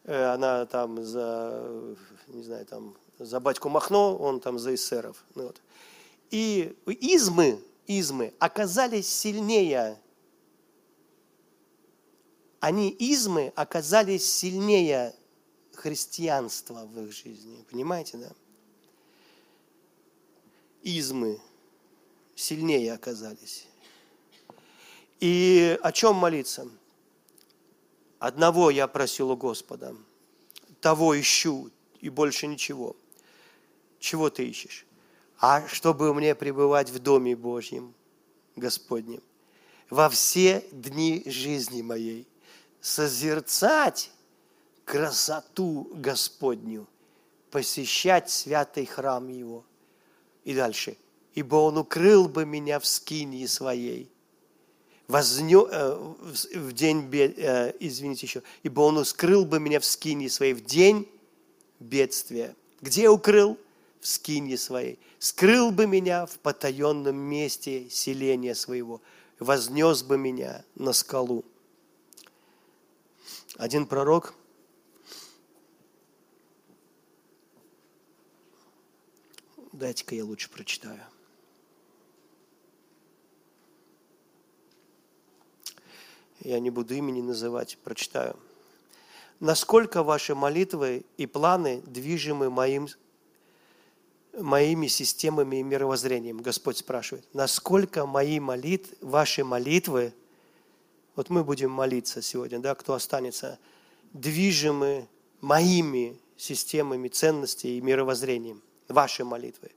[0.04, 1.96] Э, она там за,
[2.28, 5.24] не знаю, там, за батьку Махно, он там за эсеров.
[5.34, 5.60] Ну, вот.
[6.30, 9.98] И измы, измы оказались сильнее,
[12.60, 15.14] они, измы, оказались сильнее
[15.74, 17.64] христианства в их жизни.
[17.70, 18.32] Понимаете, да?
[20.82, 21.40] Измы
[22.34, 23.66] сильнее оказались.
[25.22, 26.68] И о чем молиться?
[28.18, 29.94] Одного я просил у Господа,
[30.80, 32.96] того ищу, и больше ничего.
[34.00, 34.84] Чего ты ищешь?
[35.38, 37.94] А чтобы мне пребывать в Доме Божьем,
[38.56, 39.22] Господнем,
[39.90, 42.26] во все дни жизни моей,
[42.80, 44.10] созерцать
[44.84, 46.88] красоту Господню,
[47.52, 49.64] посещать святый храм Его.
[50.42, 50.96] И дальше.
[51.34, 54.11] Ибо Он укрыл бы меня в скинии своей,
[55.12, 56.14] вознё, э,
[56.54, 61.06] в день, э, извините еще, ибо он скрыл бы меня в скине своей в день
[61.78, 62.56] бедствия.
[62.80, 63.58] Где укрыл?
[64.00, 64.98] В скине своей.
[65.18, 69.00] Скрыл бы меня в потаенном месте селения своего.
[69.38, 71.44] Вознес бы меня на скалу.
[73.58, 74.34] Один пророк
[79.72, 81.00] Дайте-ка я лучше прочитаю.
[86.44, 88.36] Я не буду имени называть, прочитаю.
[89.40, 92.88] Насколько ваши молитвы и планы движимы моим,
[94.38, 96.40] моими системами и мировоззрением?
[96.40, 97.24] Господь спрашивает.
[97.32, 100.14] Насколько мои молит, ваши молитвы,
[101.16, 103.58] вот мы будем молиться сегодня, да, кто останется,
[104.12, 105.08] движимы
[105.40, 109.70] моими системами ценностей и мировоззрением, ваши молитвы.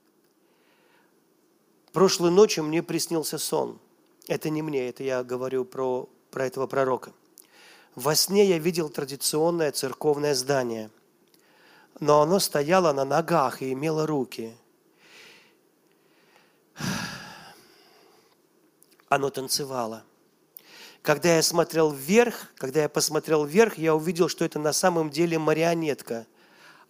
[1.92, 3.80] Прошлой ночью мне приснился сон.
[4.28, 7.14] Это не мне, это я говорю про про этого пророка.
[7.96, 10.92] Во сне я видел традиционное церковное здание,
[12.02, 14.54] но оно стояло на ногах и имело руки.
[19.08, 20.04] Оно танцевало.
[21.04, 25.40] Когда я смотрел вверх, когда я посмотрел вверх, я увидел, что это на самом деле
[25.40, 26.28] марионетка,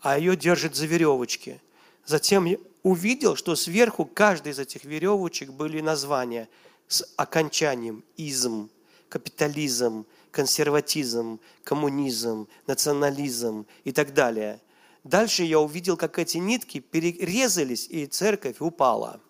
[0.01, 1.61] а ее держат за веревочки.
[2.03, 6.49] Затем я увидел, что сверху каждой из этих веревочек были названия
[6.87, 8.69] с окончанием «изм»,
[9.15, 14.59] капитализм, консерватизм, коммунизм, национализм и так далее.
[15.05, 19.21] Дальше я увидел, как эти нитки перерезались, и церковь упала.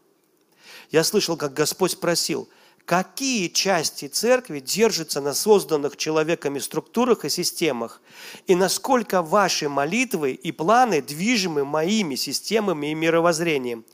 [0.89, 2.49] Я слышал, как Господь спросил,
[2.85, 8.01] какие части церкви держатся на созданных человеками структурах и системах,
[8.47, 13.85] и насколько ваши молитвы и планы движимы моими системами и мировоззрением.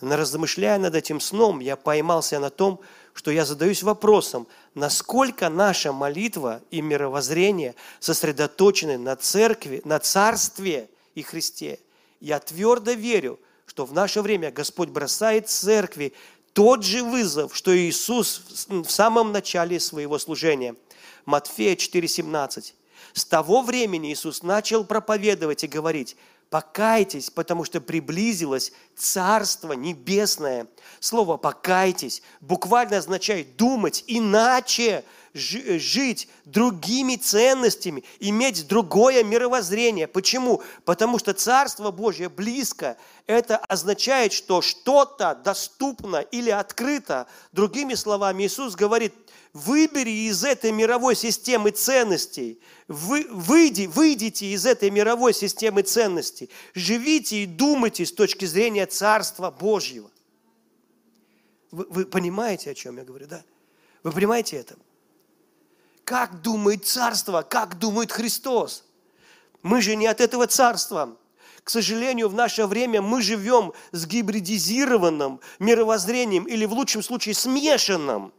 [0.00, 5.92] Но размышляя над этим сном, я поймался на том, что я задаюсь вопросом, насколько наша
[5.92, 11.78] молитва и мировоззрение сосредоточены на церкви, на царстве и Христе.
[12.20, 16.12] Я твердо верю, что в наше время Господь бросает церкви
[16.52, 20.74] тот же вызов, что Иисус в самом начале своего служения.
[21.24, 22.74] Матфея 4,17.
[23.12, 26.16] С того времени Иисус начал проповедовать и говорить,
[26.52, 30.66] покайтесь, потому что приблизилось Царство Небесное.
[31.00, 35.02] Слово «покайтесь» буквально означает думать иначе,
[35.34, 40.06] жить другими ценностями, иметь другое мировоззрение.
[40.06, 40.62] Почему?
[40.84, 42.96] Потому что Царство Божье близко.
[43.26, 47.26] Это означает, что что-то доступно или открыто.
[47.52, 49.14] Другими словами, Иисус говорит,
[49.52, 57.44] выбери из этой мировой системы ценностей, вы, выйди, выйдите из этой мировой системы ценностей, живите
[57.44, 60.10] и думайте с точки зрения Царства Божьего.
[61.70, 63.42] Вы, вы понимаете, о чем я говорю, да?
[64.02, 64.76] Вы понимаете это?
[66.12, 68.84] Как думает царство, как думает Христос?
[69.62, 71.16] Мы же не от этого царства.
[71.64, 78.34] К сожалению, в наше время мы живем с гибридизированным мировоззрением или в лучшем случае смешанным.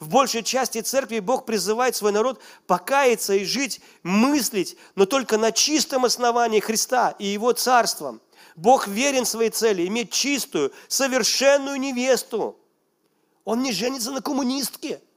[0.00, 5.52] В большей части церкви Бог призывает свой народ покаяться и жить, мыслить, но только на
[5.52, 8.18] чистом основании Христа и Его Царства.
[8.56, 12.58] Бог верен своей цели, иметь чистую, совершенную невесту.
[13.44, 15.00] Он не женится на коммунистке–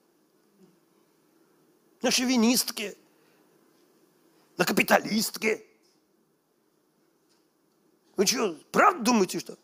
[2.02, 2.96] на шовинистке,
[4.58, 5.66] на капиталистке.
[8.16, 9.58] Вы что, правда думаете, что?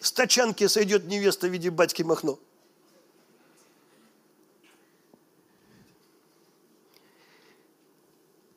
[0.00, 2.38] С тачанки сойдет невеста в виде батьки Махно.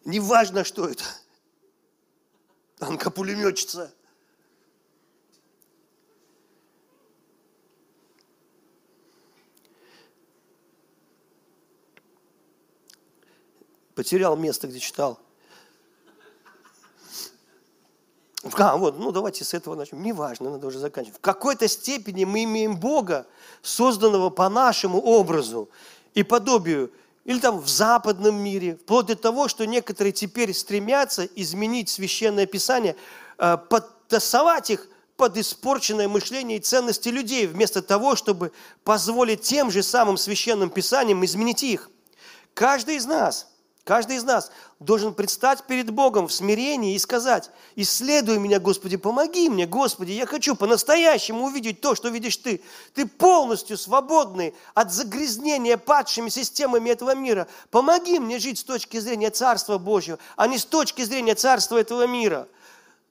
[0.05, 1.03] Неважно, что это.
[2.77, 3.93] Танка-пулеметчица–
[13.95, 15.19] Потерял место, где читал.
[18.57, 20.03] А, вот, ну давайте с этого начнем.
[20.03, 21.17] Неважно, надо уже заканчивать.
[21.17, 23.25] В какой-то степени мы имеем Бога,
[23.61, 25.69] созданного по нашему образу
[26.13, 26.91] и подобию,
[27.23, 32.97] или там в западном мире, вплоть до того, что некоторые теперь стремятся изменить священное писание,
[33.37, 38.51] э, подтасовать их под испорченное мышление и ценности людей, вместо того, чтобы
[38.83, 41.89] позволить тем же самым священным писаниям изменить их.
[42.53, 43.47] Каждый из нас–
[43.83, 49.49] Каждый из нас должен предстать перед Богом в смирении и сказать, исследуй меня, Господи, помоги
[49.49, 52.61] мне, Господи, я хочу по-настоящему увидеть то, что видишь Ты.
[52.93, 57.47] Ты полностью свободный от загрязнения падшими системами этого мира.
[57.71, 62.07] Помоги мне жить с точки зрения Царства Божьего, а не с точки зрения Царства этого
[62.07, 62.47] мира.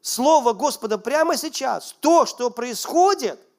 [0.00, 3.38] Слово Господа прямо сейчас, то, что происходит–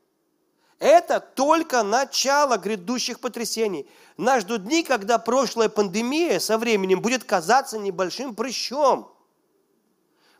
[0.84, 3.90] это только начало грядущих потрясений.
[4.18, 9.10] Нас ждут дни, когда прошлая пандемия со временем будет казаться небольшим прыщом.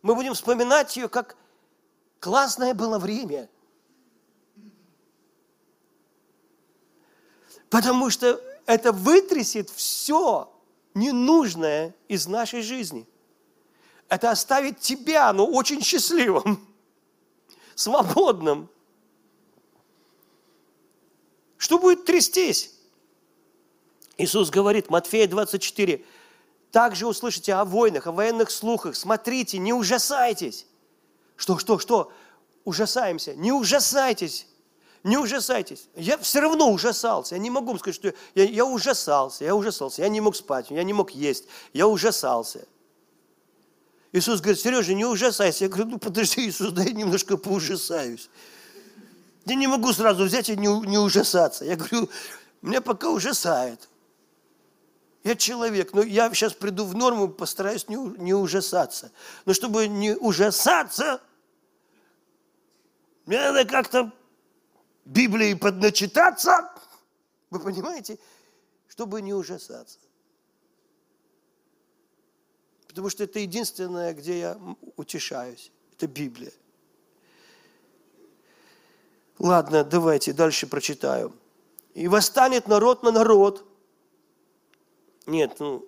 [0.02, 1.38] Мы будем вспоминать ее как
[2.20, 3.50] классное было время.
[7.70, 10.54] Потому что это вытрясет все
[10.94, 13.08] ненужное из нашей жизни.
[14.10, 16.68] Это оставит тебя, ну, очень счастливым,
[17.76, 18.70] свободным,
[21.64, 22.72] что будет трястись?
[24.18, 26.04] Иисус говорит, Матфея 24,
[26.74, 28.98] также услышите о войнах, о военных слухах.
[28.98, 30.68] Смотрите, не ужасайтесь.
[31.38, 32.12] Что, что, что?
[32.66, 33.34] Ужасаемся.
[33.36, 34.46] Не ужасайтесь.
[35.04, 35.88] Не ужасайтесь.
[35.96, 37.36] Я все равно ужасался.
[37.36, 40.02] Я не могу сказать, что я, я ужасался, я ужасался.
[40.02, 41.46] Я не мог спать, я не мог есть.
[41.72, 42.68] Я ужасался.
[44.12, 45.64] Иисус говорит, Сережа, не ужасайся.
[45.64, 48.30] Я говорю, ну подожди, Иисус, дай немножко поужасаюсь.
[49.46, 51.66] Я не могу сразу взять и не, не ужасаться.
[51.66, 52.10] Я говорю,
[52.62, 53.90] мне пока ужасает.
[55.24, 59.12] Я человек, но я сейчас приду в норму, постараюсь не, не ужасаться.
[59.46, 61.22] Но чтобы не ужасаться,
[63.26, 64.12] мне надо как-то
[65.06, 66.74] Библией подначитаться,
[67.50, 68.20] вы понимаете,
[68.88, 70.00] чтобы не ужасаться.
[72.88, 74.60] Потому что это единственное, где я
[74.98, 75.72] утешаюсь.
[75.94, 76.52] Это Библия.
[79.40, 81.34] Ладно, давайте дальше прочитаю.
[81.94, 83.66] И восстанет народ на народ.
[85.26, 85.86] Нет, ну,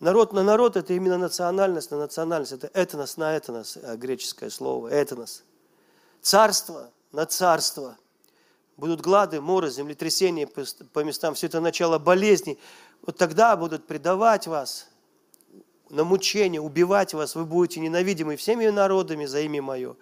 [0.00, 2.52] народ на народ– это именно национальность на национальность.
[2.52, 5.44] Это этнос на этнос, э, греческое слово, этнос.
[6.20, 7.96] Царство на царство.
[8.76, 11.34] Будут глады, моры, землетрясения по местам.
[11.34, 12.58] Все это начало болезни.
[13.02, 14.88] Вот тогда будут предавать вас–
[15.90, 19.96] на мучение, убивать вас, вы будете ненавидимы всеми народами за имя Мое.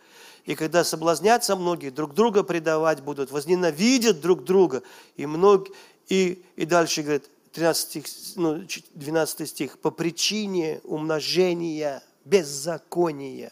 [0.45, 4.83] И когда соблазнятся многие, друг друга предавать будут, возненавидят друг друга.
[5.17, 5.69] И, мног...
[6.09, 8.05] и, и дальше говорит, 13 стих,
[8.37, 8.63] ну,
[8.95, 13.51] 12 стих, по причине умножения беззакония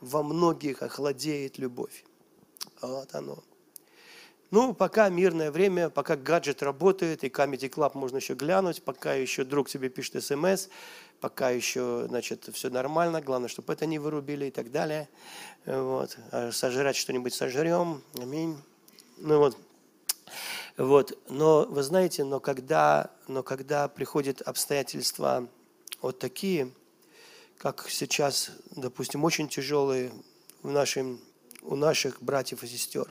[0.00, 2.04] во многих охладеет любовь.
[2.82, 3.42] Вот оно.
[4.50, 9.42] Ну, пока мирное время, пока гаджет работает, и Comedy Club можно еще глянуть, пока еще
[9.42, 10.68] друг тебе пишет смс,
[11.24, 15.08] пока еще, значит, все нормально, главное, чтобы это не вырубили и так далее.
[15.64, 16.18] Вот.
[16.30, 18.58] А сожрать что-нибудь сожрем, аминь.
[19.16, 19.56] Ну вот,
[20.76, 21.18] вот.
[21.30, 25.48] Но вы знаете, но когда, но когда приходят обстоятельства
[26.02, 26.70] вот такие,
[27.56, 30.12] как сейчас, допустим, очень тяжелые
[30.62, 31.18] в нашем,
[31.62, 33.08] у наших братьев и сестер.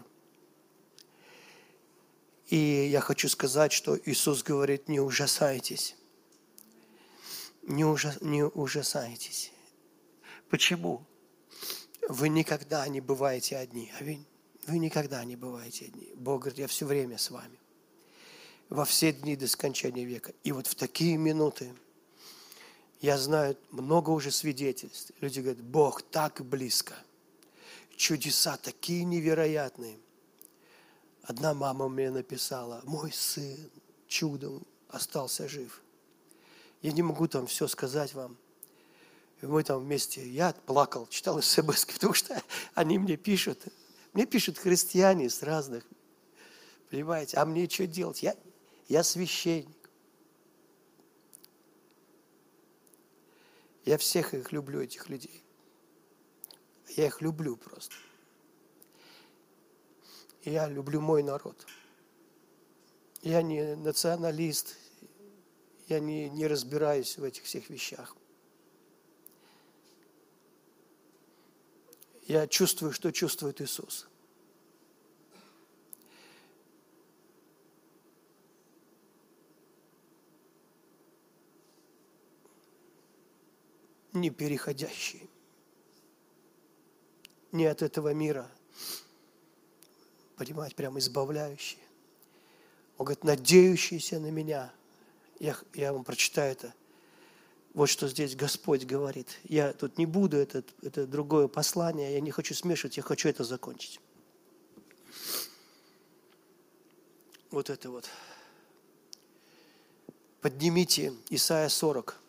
[2.49, 5.95] И я хочу сказать, что Иисус говорит, не ужасайтесь.
[7.63, 9.51] Не, ужас, не ужасайтесь.
[10.49, 11.05] Почему?
[12.09, 13.91] Вы никогда не бываете одни.
[13.99, 14.25] Аминь.
[14.67, 16.13] Вы никогда не бываете одни.
[16.15, 17.57] Бог говорит, я все время с вами.
[18.69, 20.33] Во все дни до скончания века.
[20.43, 21.73] И вот в такие минуты
[23.01, 25.11] я знаю много уже свидетельств.
[25.19, 26.95] Люди говорят, Бог так близко.
[27.95, 29.97] Чудеса такие невероятные.
[31.23, 33.57] Одна мама мне написала, мой сын
[34.07, 35.82] чудом остался жив.
[36.83, 38.37] Я не могу там все сказать вам.
[39.41, 42.39] И мы там вместе, я плакал, читал смс, потому что
[42.75, 43.63] они мне пишут,
[44.11, 45.85] мне пишут христиане с разных,
[46.91, 48.21] понимаете, а мне что делать?
[48.21, 48.35] Я,
[48.89, 49.89] я священник.
[53.85, 55.43] Я всех их люблю, этих людей.
[56.89, 57.95] Я их люблю просто.
[60.43, 61.65] Я люблю мой народ.
[63.21, 64.75] Я не националист,
[65.87, 68.15] я не, не разбираюсь в этих всех вещах.
[72.27, 74.07] я чувствую, что чувствует Иисус.
[84.13, 85.27] Не переходящий,
[87.51, 88.49] не от этого мира,
[90.37, 91.79] понимаете, прям избавляющий.
[92.97, 94.71] Он говорит, надеющийся на меня.
[95.43, 96.73] Я, я вам прочитаю это–
[97.73, 99.39] вот что здесь Господь говорит.
[99.45, 103.43] Я тут не буду, это, это другое послание, я не хочу смешивать, я хочу это
[103.43, 103.99] закончить.
[107.49, 108.07] Вот это вот.
[110.41, 112.19] Поднимите, Исайя 40,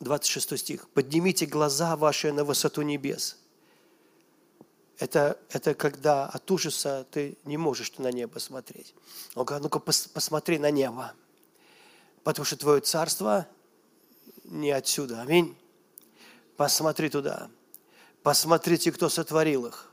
[0.00, 0.88] 26 стих.
[0.90, 3.38] Поднимите глаза ваши на высоту небес.
[4.98, 8.94] Это, это когда от ужаса ты не можешь на небо смотреть.
[9.34, 11.14] Он говорит, ну-ка посмотри на небо.
[12.26, 13.46] Потому что твое царство
[14.42, 15.20] не отсюда.
[15.20, 15.56] Аминь.
[16.56, 17.48] Посмотри туда.
[18.24, 19.88] Посмотрите, кто сотворил их.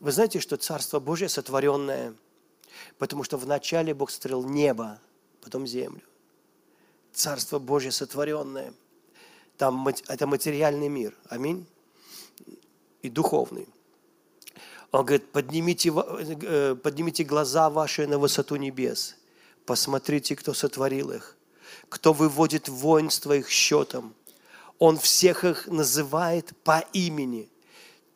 [0.00, 2.14] Вы знаете, что Царство Божье сотворенное,
[2.96, 4.98] потому что вначале Бог строил небо,
[5.42, 6.00] потом землю.
[7.12, 8.72] Царство Божье сотворенное.
[9.58, 11.14] Там это материальный мир.
[11.28, 11.66] Аминь.
[13.02, 13.68] И духовный.
[14.92, 19.16] Он говорит, поднимите, э, поднимите глаза ваши на высоту небес.
[19.64, 21.36] Посмотрите, кто сотворил их
[21.92, 24.14] кто выводит воинство их счетом.
[24.78, 27.50] Он всех их называет по имени.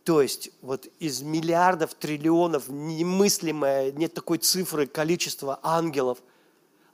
[0.02, 6.18] То есть вот из миллиардов, триллионов, немыслимое, нет такой цифры, количества ангелов,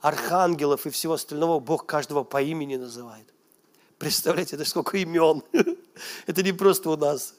[0.01, 3.27] архангелов и всего остального, Бог каждого по имени называет.
[3.97, 5.41] Представляете, это сколько имен.
[6.27, 7.35] Это не просто у нас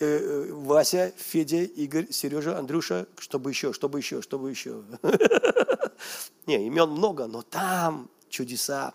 [0.00, 4.82] э, э, Вася, Федя, Игорь, Сережа, Андрюша, чтобы еще, чтобы еще, чтобы еще.
[6.46, 8.94] Не, имен много, но там чудеса.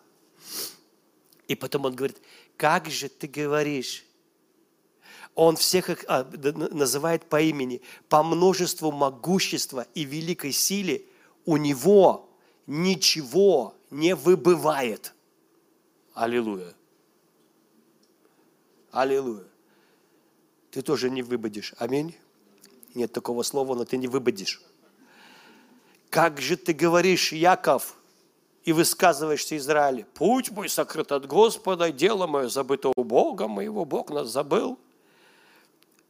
[1.48, 2.18] И потом он говорит,
[2.58, 4.06] как же ты говоришь?
[5.36, 7.82] Он всех их а, называет по имени.
[8.10, 11.06] По множеству могущества и великой силе
[11.46, 12.30] у него
[12.66, 15.14] ничего не выбывает.
[16.14, 16.74] Аллилуйя.
[18.92, 19.44] Аллилуйя.
[20.76, 21.74] Ты тоже не выбудешь.
[21.78, 22.18] Аминь.
[22.96, 24.62] Нет такого слова, но ты не выбудешь.
[26.10, 27.96] Как же ты говоришь, Яков,
[28.66, 34.10] и высказываешься Израиле, путь мой сокрыт от Господа, дело мое забыто у Бога моего, Бог
[34.10, 34.78] нас забыл.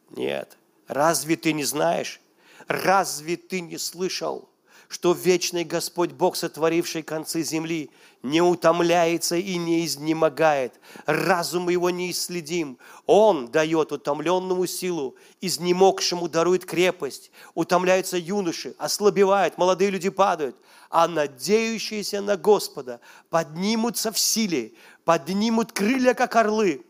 [0.10, 0.58] Нет.
[0.88, 2.20] Разве ты не знаешь?
[2.68, 4.50] Разве ты не слышал?
[4.88, 7.90] Что вечный Господь Бог, сотворивший концы земли,
[8.24, 10.80] не утомляется и не изнемогает.
[11.06, 12.78] Разум его не исследим.
[13.06, 17.32] Он дает утомленному силу, изнемогшему дарует крепость.
[17.54, 20.56] Утомляются юноши, ослабевают, молодые люди падают.
[20.90, 24.74] А надеющиеся на Господа поднимутся в силе,
[25.04, 26.86] поднимут крылья, как орлы,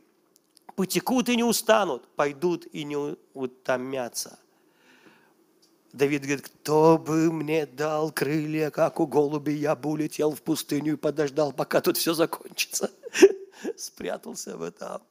[0.75, 4.39] потекут и не устанут, пойдут и не утомятся.
[5.95, 10.93] Давид говорит, кто бы мне дал крылья, как у голуби, я бы улетел в пустыню
[10.93, 12.91] и подождал, пока тут все закончится.
[13.77, 15.01] Спрятался бы там.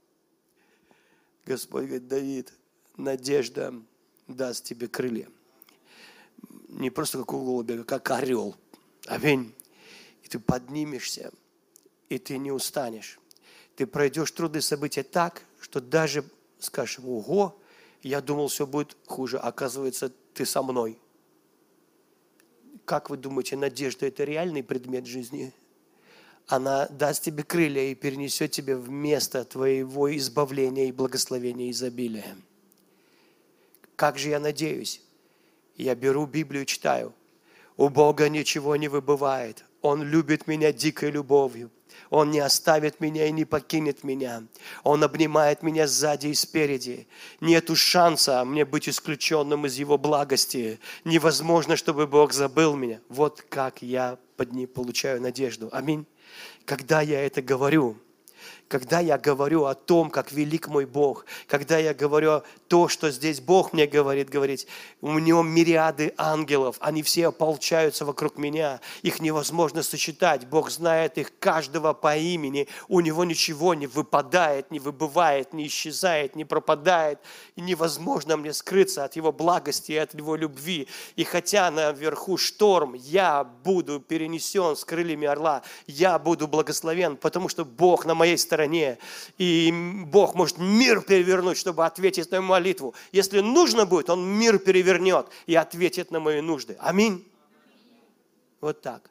[1.46, 2.52] Господь говорит, Давид,
[2.98, 3.72] надежда
[4.28, 5.30] даст тебе крылья.
[6.68, 8.54] не просто как у голубя, а как орел.
[9.06, 9.54] Аминь.
[10.22, 11.32] И ты поднимешься,
[12.10, 13.18] и ты не устанешь.
[13.74, 16.26] Ты пройдешь трудные события так, что даже
[16.58, 17.58] скажешь, ого,
[18.02, 19.38] я думал, все будет хуже.
[19.38, 20.98] Оказывается, ты со мной.
[22.84, 25.52] Как вы думаете, надежда– это реальный предмет жизни?
[26.46, 32.36] Она даст тебе крылья и перенесет тебя в место твоего избавления и благословения и изобилия.
[33.96, 35.00] Как же я надеюсь?
[35.76, 37.14] Я беру Библию, читаю.
[37.76, 39.64] У Бога ничего не выбывает.
[39.80, 41.70] Он любит меня дикой любовью.
[42.10, 44.42] Он не оставит меня и не покинет меня.
[44.82, 47.06] Он обнимает меня сзади и спереди.
[47.40, 50.78] Нету шанса мне быть исключенным из Его благости.
[51.04, 53.00] Невозможно, чтобы Бог забыл меня.
[53.08, 55.68] Вот как я под ним получаю надежду.
[55.72, 56.06] Аминь.
[56.64, 57.96] Когда я это говорю,
[58.68, 63.40] когда я говорю о том, как велик мой Бог, когда я говорю то, что здесь
[63.40, 64.66] Бог мне говорит, говорить,
[65.00, 71.38] у него мириады ангелов, они все ополчаются вокруг меня, их невозможно сосчитать, Бог знает их
[71.38, 77.20] каждого по имени, у него ничего не выпадает, не выбывает, не исчезает, не пропадает,
[77.56, 80.88] и невозможно мне скрыться от его благости и от его любви.
[81.16, 87.64] И хотя наверху шторм, я буду перенесен с крыльями орла, я буду благословен, потому что
[87.64, 88.53] Бог на моей стороне,
[89.38, 89.72] и
[90.06, 92.94] Бог может мир перевернуть, чтобы ответить на молитву.
[93.12, 96.76] Если нужно будет, Он мир перевернет и ответит на мои нужды.
[96.80, 97.26] Аминь.
[98.60, 99.10] Вот так.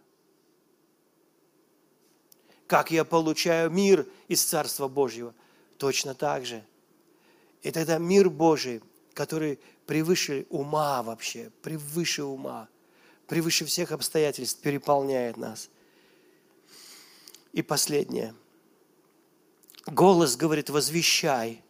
[2.68, 5.34] Как я получаю мир из Царства Божьего?
[5.78, 6.64] Точно так же.
[7.62, 8.82] И тогда мир Божий,
[9.14, 12.68] который превыше ума вообще, превыше ума,
[13.28, 15.70] превыше всех обстоятельств переполняет нас.
[17.52, 18.34] И последнее.
[19.86, 21.64] Голос говорит, возвещай.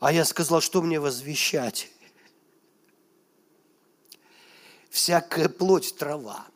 [0.00, 1.90] А я сказал, что мне возвещать?
[4.90, 6.46] Всякая плоть трава.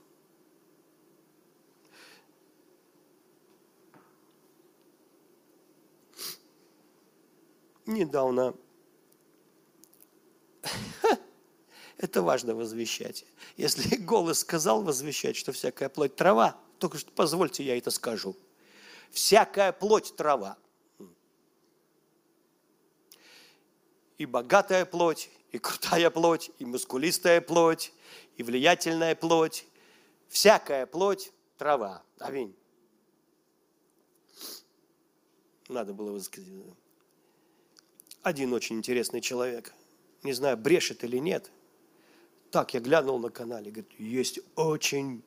[7.86, 8.54] Недавно
[11.96, 13.24] это важно возвещать.
[13.56, 18.36] Если голос сказал возвещать, что всякая плоть трава, только что позвольте, я это скажу.
[19.10, 20.58] Всякая плоть трава.
[24.18, 27.92] и богатая плоть, и крутая плоть, и мускулистая плоть,
[28.36, 29.66] и влиятельная плоть.
[30.28, 32.02] Всякая плоть– трава.
[32.18, 32.54] Аминь.
[35.68, 36.48] Надо было высказать.
[38.22, 39.72] Один очень интересный человек.
[40.22, 41.50] Не знаю, брешет или нет.
[42.50, 43.70] Так, я глянул на канале.
[43.70, 45.22] Говорит, есть очень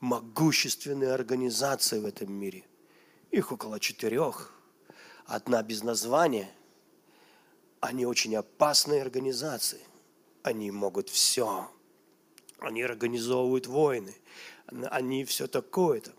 [0.00, 2.64] могущественные организации в этом мире.
[3.36, 4.50] Их около четырех.
[5.26, 6.50] Одна без названия–
[7.80, 9.82] они очень опасные организации.
[10.42, 11.68] Они могут все.
[12.60, 14.16] Они организовывают войны.
[14.90, 16.12] Они все такое-то.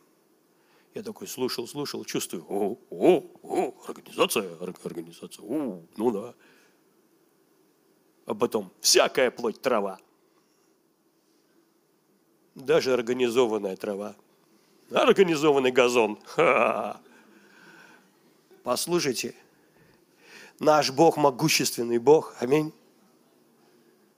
[0.93, 6.35] Я такой слушал, слушал, чувствую, о, о, о, организация, организация, о, ну да.
[8.27, 9.99] А потом всякая плоть трава.
[12.53, 14.15] Даже организованная трава.
[14.91, 16.19] Организованный газон.
[16.23, 17.01] Ха-ха.
[18.67, 19.33] Послушайте,
[20.59, 22.35] Наш Бог могущественный Бог.
[22.41, 22.73] Аминь.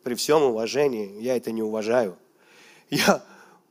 [0.02, 2.18] При всем уважении, я это не уважаю.
[2.90, 3.24] Я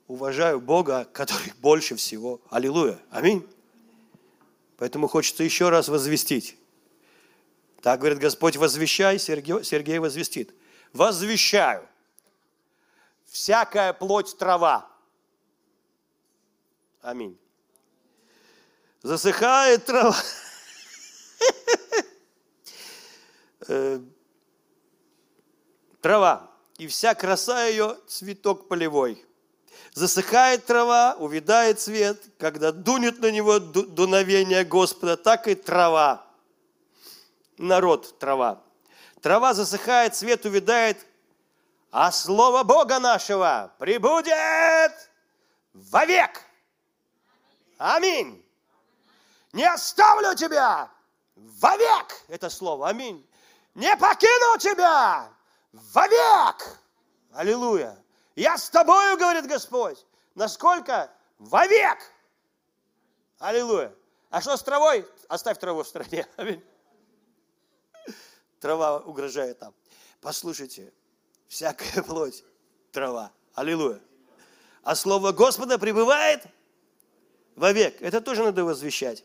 [0.07, 2.41] уважаю Бога, который больше всего.
[2.49, 2.97] Аллилуйя.
[3.11, 3.45] Аминь.
[4.77, 6.57] Поэтому хочется еще раз возвестить.
[7.83, 10.55] Так говорит Господь, возвещай, Сергей, Сергей возвестит.
[10.93, 11.89] Возвещаю.
[13.27, 14.89] Всякая плоть трава.
[17.01, 17.37] Аминь.
[19.03, 20.15] Засыхает трава.
[23.69, 24.01] э,
[26.01, 29.25] трава, и вся краса ее цветок полевой.
[29.93, 36.25] Засыхает трава, увядает цвет, когда дунет на него дуновение Господа, так и трава.
[37.57, 38.63] Народ трава.
[39.21, 41.05] Трава засыхает, цвет увядает,
[41.91, 44.93] а слово Бога нашего прибудет
[45.73, 46.43] вовек.
[47.79, 48.45] Аминь.
[49.53, 50.91] Не оставлю тебя
[51.61, 52.23] вовек.
[52.29, 52.89] Это слово.
[52.89, 53.29] Аминь
[53.79, 55.33] не покину тебя
[55.73, 56.81] вовек.
[57.33, 57.97] Аллилуйя.
[58.35, 60.05] Я с тобою, говорит Господь.
[60.35, 61.11] Насколько?
[61.39, 61.99] Вовек.
[63.39, 63.95] Аллилуйя.
[64.31, 65.07] А что с травой?
[65.29, 66.27] Оставь траву в стране.
[66.37, 66.63] Аминь.
[68.59, 69.73] Трава угрожает там.
[70.21, 70.93] Послушайте,
[71.47, 72.43] всякая плоть–
[72.91, 73.31] трава.
[73.55, 74.01] Аллилуйя.
[74.83, 76.43] А слово Господа пребывает
[77.55, 78.03] вовек.
[78.03, 79.25] Это тоже надо возвещать.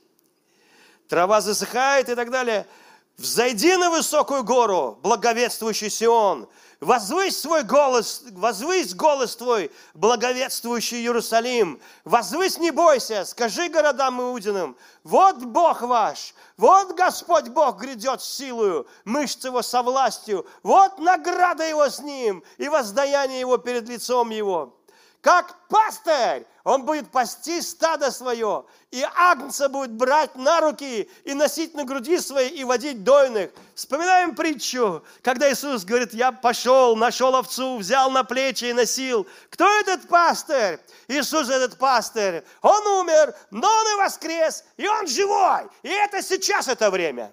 [1.07, 2.65] Трава засыхает и так далее–
[3.17, 6.49] Взойди на высокую гору, благовествующий Сион,
[6.79, 11.79] Возвысь свой голос, возвысь голос твой, благовествующий Иерусалим.
[12.03, 14.75] Возвысь, не бойся, скажи городам Иудиным,
[15.05, 21.65] вот Бог ваш, вот Господь Бог грядет с силою, мышцы его со властью, вот награда
[21.65, 24.77] его с ним и воздаяние его перед лицом его.
[25.23, 31.73] Как пастырь, он будет пасти стадо свое, и агнца будет брать на руки и носить
[31.75, 33.51] на груди своей и водить дойных.
[33.73, 39.25] Вспоминаем притчу, когда Иисус говорит, я пошел, нашел овцу, взял на плечи и носил.
[39.49, 40.81] Кто этот пастырь?
[41.07, 42.43] Иисус этот пастырь.
[42.61, 45.69] Он умер, но он и воскрес, и он живой.
[45.83, 47.31] И это сейчас это время.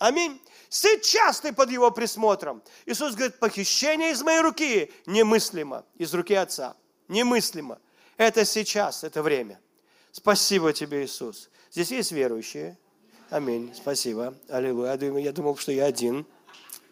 [0.00, 0.42] Аминь.
[0.68, 2.62] Сейчас ты под его присмотром.
[2.84, 6.76] Иисус говорит, похищение из моей руки немыслимо, из руки Отца.
[7.08, 7.78] Немыслимо.
[8.16, 9.60] Это сейчас, это время.
[10.12, 11.48] Спасибо тебе, Иисус.
[11.70, 12.76] Здесь есть верующие.
[13.30, 13.72] Аминь.
[13.74, 14.34] Спасибо.
[14.48, 14.96] Аллилуйя.
[15.18, 16.26] Я думал, что я один.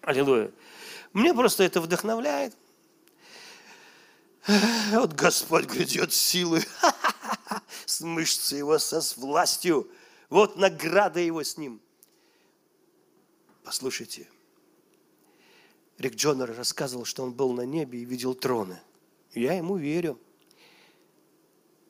[0.03, 0.51] Аллилуйя.
[1.13, 2.55] Мне просто это вдохновляет.
[4.93, 6.65] Вот Господь грядет с силой,
[7.85, 9.91] с мышцей его, со с властью.
[10.29, 11.81] Вот награда его с ним.
[13.67, 14.29] Послушайте,
[15.99, 18.81] Рик Джонер рассказывал, что он был на небе и видел троны.
[19.35, 20.21] Я ему верю.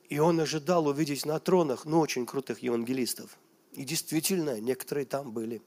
[0.08, 3.36] И он ожидал увидеть на тронах, ну, очень крутых евангелистов.
[3.72, 5.60] И действительно, некоторые там были.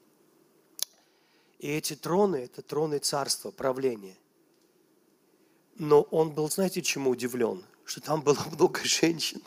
[1.60, 4.18] И эти троны– это троны царства, правления.
[5.76, 7.64] Но он был, знаете, чему удивлен?
[7.86, 9.44] Что там было много женщин.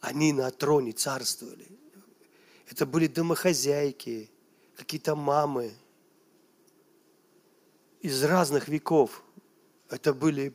[0.00, 1.68] Они на троне царствовали.
[2.72, 4.30] Это были домохозяйки,
[4.76, 5.74] какие-то мамы
[8.00, 9.22] из разных веков.
[9.90, 10.54] Это были,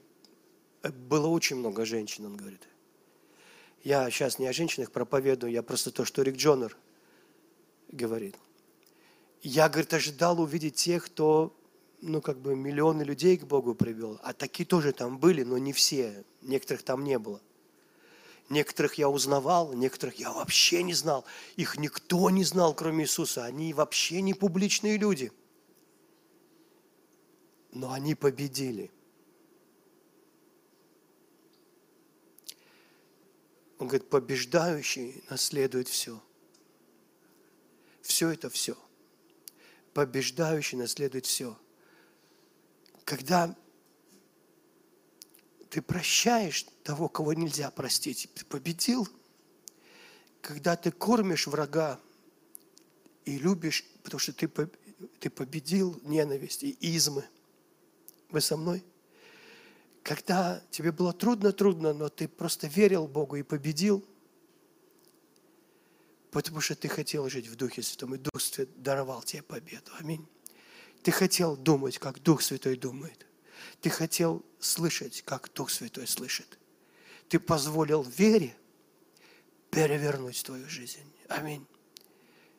[0.82, 2.68] было очень много женщин, он говорит.
[3.84, 6.76] Я сейчас не о женщинах проповедую, я просто то, что Рик Джонер
[7.90, 8.36] говорит.
[9.44, 11.56] Я, говорит, ожидал увидеть тех, кто,
[12.02, 14.20] ну, как бы миллионы людей к Богу привел.
[14.24, 16.26] А такие тоже там были, но не все.
[16.42, 17.40] Некоторых там не было.
[18.50, 21.26] Некоторых я узнавал, некоторых я вообще не знал.
[21.58, 23.44] Их никто не знал, кроме Иисуса.
[23.44, 25.32] Они вообще не публичные люди.
[27.72, 28.90] Но они победили.
[33.80, 36.22] Он говорит, побеждающий наследует все.
[38.02, 38.78] Все это все.
[39.94, 41.58] Побеждающий наследует все.
[43.04, 43.56] Когда
[45.78, 48.28] ты прощаешь того, кого нельзя простить.
[48.34, 49.08] Ты победил.
[50.42, 52.00] Когда ты кормишь врага
[53.26, 54.50] и любишь, потому что ты,
[55.20, 57.26] ты победил ненависть и измы.
[58.32, 58.84] Вы со мной?
[60.02, 64.04] Когда тебе было трудно-трудно, но ты просто верил Богу и победил,
[66.32, 69.92] потому что ты хотел жить в Духе Святом, и Дух Святой даровал тебе победу.
[70.00, 70.28] Аминь.
[71.04, 73.28] Ты хотел думать, как Дух Святой думает.
[73.80, 76.58] Ты хотел слышать, как Дух Святой слышит.
[77.30, 78.56] Ты позволил вере
[79.70, 81.12] перевернуть твою жизнь.
[81.28, 81.66] Аминь.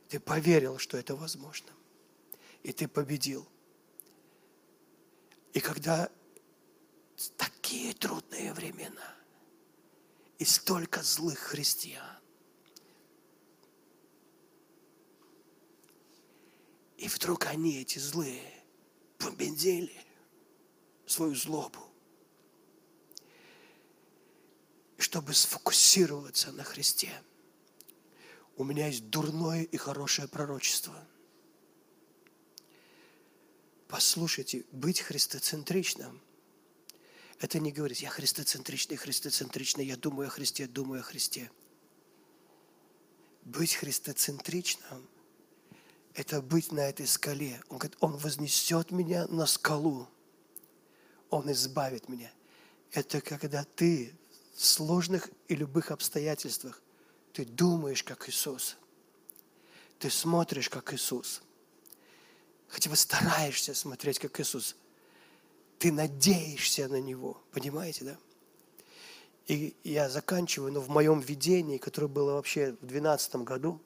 [0.08, 1.70] Ты поверил, что это возможно.
[2.62, 3.46] И ты победил.
[5.52, 6.10] И когда
[7.36, 9.16] такие трудные времена
[10.38, 12.18] и столько злых христиан,
[16.96, 18.42] и вдруг они, эти злые,
[19.18, 19.92] победили–
[21.10, 21.80] свою злобу.
[24.87, 27.10] И чтобы сфокусироваться на Христе,
[28.56, 30.94] у меня есть дурное и хорошее пророчество.
[33.86, 36.20] Послушайте, быть христоцентричным–
[37.40, 41.50] это не говорить, я христоцентричный, христоцентричный, я думаю о Христе, думаю о Христе.
[43.44, 45.08] Быть христоцентричным–
[46.14, 47.62] это быть на этой скале.
[47.68, 50.08] Он говорит, Он вознесет меня на скалу–
[51.30, 52.30] он избавит меня.
[52.92, 54.14] Это когда ты
[54.64, 56.82] сложных и любых обстоятельствах,
[57.32, 58.76] ты думаешь, как Иисус.
[59.98, 61.42] Ты смотришь, как Иисус.
[62.66, 64.76] Хотя бы стараешься смотреть, как Иисус.
[65.78, 67.40] Ты надеешься на Него.
[67.52, 68.18] Понимаете, да?
[69.46, 73.80] И я заканчиваю, но в моем видении, которое было вообще в 2012 году,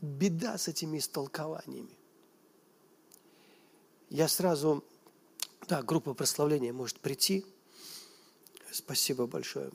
[0.00, 1.96] беда с этими истолкованиями.
[4.10, 4.84] Я сразу,
[5.66, 7.46] да, группа прославления может прийти.
[8.74, 9.70] Спасибо большое.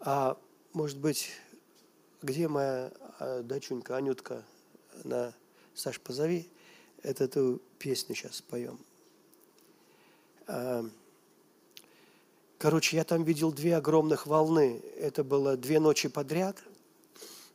[0.00, 0.36] А
[0.74, 1.30] может быть,
[2.20, 4.44] где моя а, дочунька Анютка?
[5.02, 5.32] На
[5.74, 6.46] Саш, позови.
[7.02, 8.78] Это эту песню сейчас споем.
[10.46, 10.84] А,
[12.58, 14.82] короче, я там видел две огромных волны.
[14.98, 16.58] Это было две ночи подряд.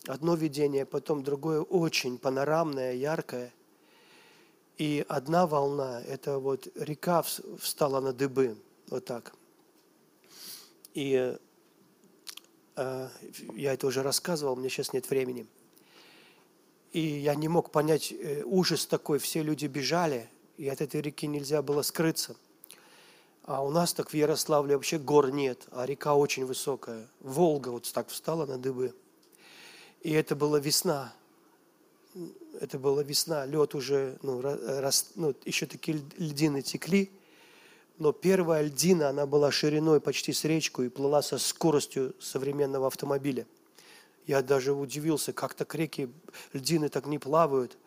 [0.07, 3.53] Одно видение, потом другое очень панорамное, яркое.
[4.79, 9.35] И одна волна, это вот река встала на дыбы, вот так.
[10.97, 11.37] И
[12.75, 13.09] э,
[13.53, 15.45] я это уже рассказывал, мне сейчас нет времени.
[16.91, 20.27] И я не мог понять э, ужас такой, все люди бежали,
[20.57, 22.35] и от этой реки нельзя было скрыться.
[23.43, 27.07] А у нас так в Ярославле вообще гор нет, а река очень высокая.
[27.19, 28.95] Волга вот так встала на дыбы.
[30.01, 31.13] И это была весна,
[32.59, 37.11] это была весна, лед уже, ну, рас, ну, еще такие льдины текли,
[37.97, 43.45] но первая льдина, она была шириной почти с речку и плыла со скоростью современного автомобиля.
[44.25, 46.09] Я даже удивился, как так реки,
[46.53, 47.77] льдины так не плавают.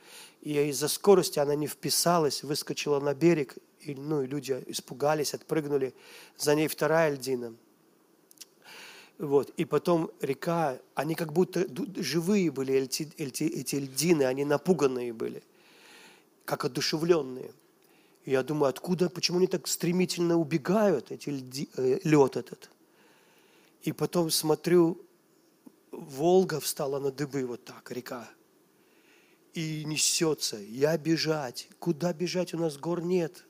[0.40, 5.94] И из-за скорости она не вписалась, выскочила на берег, и, ну, и люди испугались, отпрыгнули.
[6.38, 7.54] За ней вторая льдина–
[9.20, 9.50] вот.
[9.58, 15.42] И потом река, они как будто живые были, эти, эти, эти льдины, они напуганные были,
[16.46, 17.52] как одушевленные.
[18.30, 22.70] Я думаю, откуда, почему они так стремительно убегают, эти льди, э, лед этот.
[23.82, 25.04] И потом смотрю,
[25.90, 28.30] Волга встала на дыбы, вот так, река.
[29.52, 30.58] И несется.
[30.58, 31.68] Я бежать.
[31.80, 32.54] Куда бежать?
[32.54, 33.44] У нас гор нет.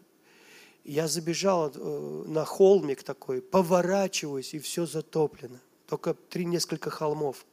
[0.82, 5.58] Я забежал э, на холмик такой, поворачиваюсь, и все затоплено.
[5.88, 7.44] Только три несколько холмов.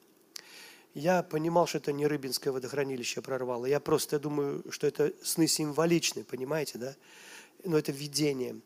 [0.97, 3.67] Я понимал, что это не Рыбинское водохранилище прорвало.
[3.67, 6.95] Я просто думаю, что это сны символичны, понимаете, да?
[7.63, 8.59] Но это видение.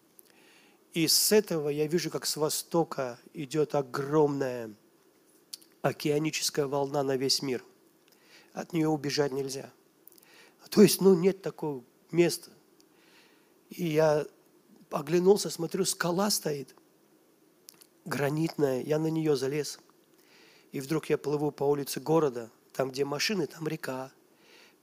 [0.93, 4.73] И с этого я вижу, как с востока идет огромная
[5.81, 7.65] океаническая волна на весь мир.
[8.53, 9.69] От нее убежать нельзя.
[10.69, 12.49] То есть, ну, нет такого места.
[13.71, 14.25] И я
[14.89, 16.77] оглянулся, смотрю, скала стоит,
[18.05, 19.79] гранитная, я на нее залез.
[20.71, 24.11] И вдруг я плыву по улице города, там, где машины, там река.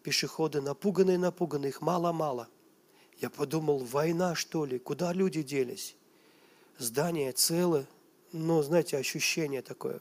[0.02, 2.48] Пешеходы напуганные, напуганные, их мало-мало.
[3.18, 5.96] Я подумал, война что ли, куда люди делись?
[6.78, 7.86] Здания целы,
[8.32, 10.00] но, знаете, ощущение такое.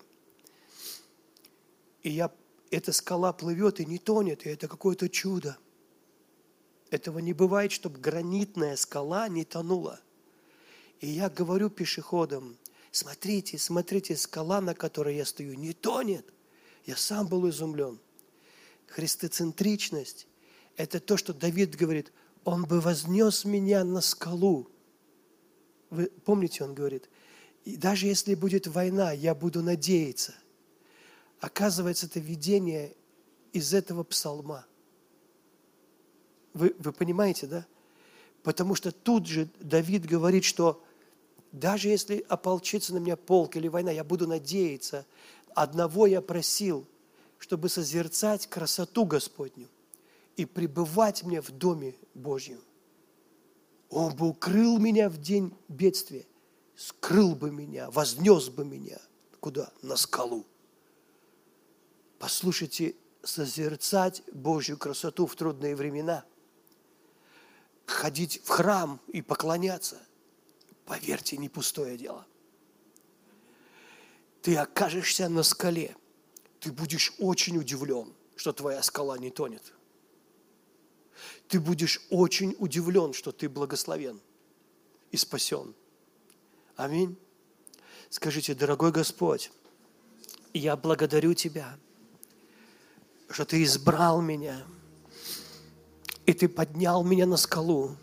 [2.03, 2.31] И я,
[2.69, 5.57] эта скала плывет и не тонет, и это какое-то чудо–
[6.89, 9.99] этого не бывает, чтобы гранитная скала не тонула.
[10.99, 12.57] И я говорю пешеходам,
[12.97, 16.25] смотрите, смотрите, скала, на которой я стою, не тонет.
[16.85, 17.99] Я сам был изумлен.
[18.87, 20.27] Христоцентричность–
[20.77, 22.11] это то, что Давид говорит,
[22.43, 24.69] он бы вознес меня на скалу.
[25.89, 27.09] Вы помните, он говорит,
[27.65, 30.33] и даже если будет война, я буду надеяться.
[31.39, 32.95] Оказывается, это видение
[33.53, 34.65] из этого псалма–
[36.57, 37.65] вы, вы понимаете, да?
[38.43, 40.83] Потому что тут же Давид говорит, что
[41.51, 45.05] даже если ополчится на меня полк или война, я буду надеяться.
[45.55, 46.87] Одного я просил,
[47.39, 49.67] чтобы созерцать красоту Господню
[50.35, 52.61] и пребывать мне в доме Божьем.
[53.89, 56.25] Он бы укрыл меня в день бедствия,
[56.75, 58.99] скрыл бы меня, вознес бы меня.
[59.39, 59.71] Куда?
[59.81, 60.45] На скалу.
[62.19, 66.25] Послушайте, созерцать Божью красоту в трудные времена–
[67.87, 69.97] ходить в храм и поклоняться,
[70.88, 72.25] поверьте, не пустое дело.
[74.41, 75.95] Ты окажешься на скале,
[76.59, 79.73] ты будешь очень удивлен, что твоя скала не тонет.
[81.47, 84.19] Ты будешь очень удивлен, что ты благословен
[85.11, 85.75] и спасен.
[86.75, 87.17] Аминь.
[88.09, 89.51] Скажите, дорогой Господь,
[90.53, 91.77] я благодарю Тебя,
[93.29, 94.65] что Ты избрал меня–
[96.27, 97.95] и ты поднял меня на скалу,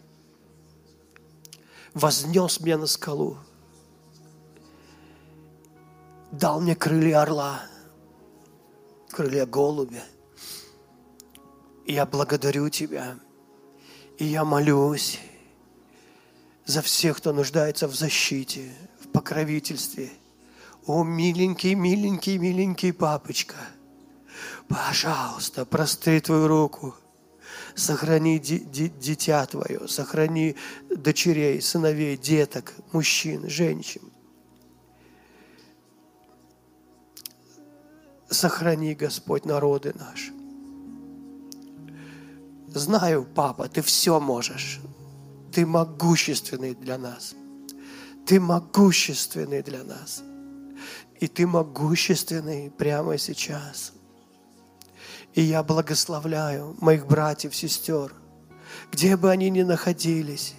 [1.95, 3.39] вознес меня на скалу,
[6.33, 7.63] дал мне крылья орла,
[9.09, 10.03] крылья голубя.
[11.87, 13.17] Я благодарю Тебя,
[14.19, 15.21] и я молюсь
[16.65, 20.11] за всех, кто нуждается в защите, в покровительстве.
[20.87, 23.57] О, миленький, миленький, миленький папочка,
[24.69, 26.95] пожалуйста, простри Твою руку–
[27.75, 30.57] сохрани дитя твое, сохрани
[30.91, 34.03] дочерей, сыновей, деток, мужчин, женщин.
[38.29, 40.33] Сохрани, Господь, народы наши.
[42.69, 44.81] Знаю, папа, ты все можешь.
[45.53, 47.37] Ты могущественный для нас.
[48.27, 50.25] Ты могущественный для нас.
[51.21, 53.93] И ты могущественный прямо сейчас.
[55.35, 58.15] И я благословляю моих братьев, сестер,
[58.93, 60.55] где бы они ни находились,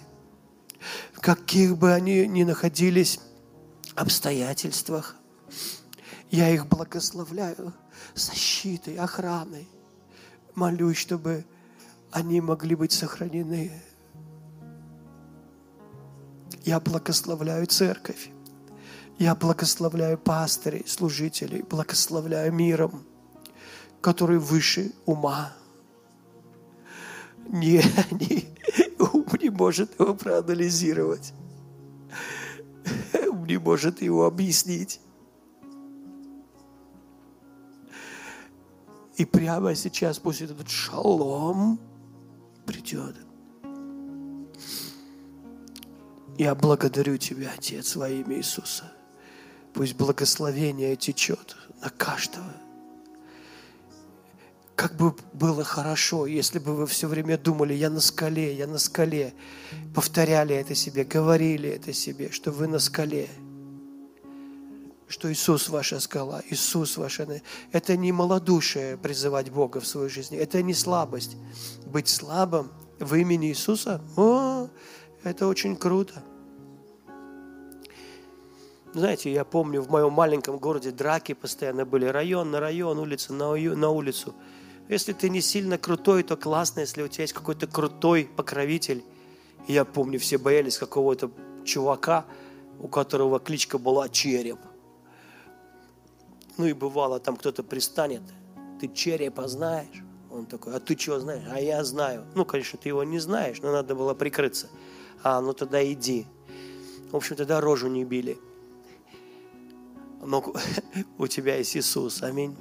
[1.12, 3.18] в каких бы они ни находились
[3.94, 5.16] обстоятельствах,
[6.30, 7.72] я их благословляю,
[8.14, 9.68] защитой, охраной.
[10.54, 11.44] Молюсь, чтобы
[12.10, 13.72] они могли быть сохранены.
[16.64, 18.30] Я благословляю церковь.
[19.18, 23.06] Я благословляю пастырей, служителей, благословляю миром,
[24.06, 25.52] который выше ума.
[27.48, 27.82] Не,
[28.12, 28.56] не,
[29.00, 31.32] ум не может его проанализировать.
[33.28, 35.00] Ум не может его объяснить.
[39.16, 41.80] И прямо сейчас пусть этот шалом
[42.64, 43.16] придет.
[46.38, 48.84] Я благодарю Тебя, Отец, во имя Иисуса.
[49.74, 52.65] Пусть благословение течет на каждого.
[54.76, 58.76] Как бы было хорошо, если бы вы все время думали, я на скале, я на
[58.76, 59.32] скале.
[59.94, 63.26] Повторяли это себе, говорили это себе, что вы на скале.
[65.08, 67.26] Что Иисус ваша скала, Иисус ваша...
[67.72, 71.38] Это не малодушие призывать Бога в своей жизни, это не слабость.
[71.86, 74.68] Быть слабым в имени Иисуса, о,
[75.22, 76.22] это очень круто.
[78.92, 82.06] Знаете, я помню, в моем маленьком городе драки постоянно были.
[82.06, 84.34] Район на район, улица на, на улицу.
[84.88, 89.04] Если ты не сильно крутой, то классно, если у тебя есть какой-то крутой покровитель.
[89.66, 91.30] я помню, все боялись какого-то
[91.64, 92.24] чувака,
[92.78, 94.58] у которого кличка была Череп.
[96.56, 98.22] Ну и бывало, там кто-то пристанет,
[98.80, 100.02] ты Черепа знаешь?
[100.30, 101.44] Он такой, а ты чего знаешь?
[101.50, 102.26] А я знаю.
[102.34, 104.68] Ну, конечно, ты его не знаешь, но надо было прикрыться.
[105.22, 106.26] А, ну тогда иди.
[107.10, 108.38] В общем, тогда рожу не били
[110.26, 110.44] но
[111.18, 112.22] у тебя есть Иисус.
[112.22, 112.56] Аминь.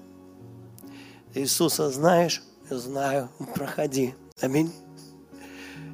[1.35, 2.41] Иисуса знаешь?
[2.69, 3.29] Знаю.
[3.53, 4.15] Проходи.
[4.41, 4.71] Аминь.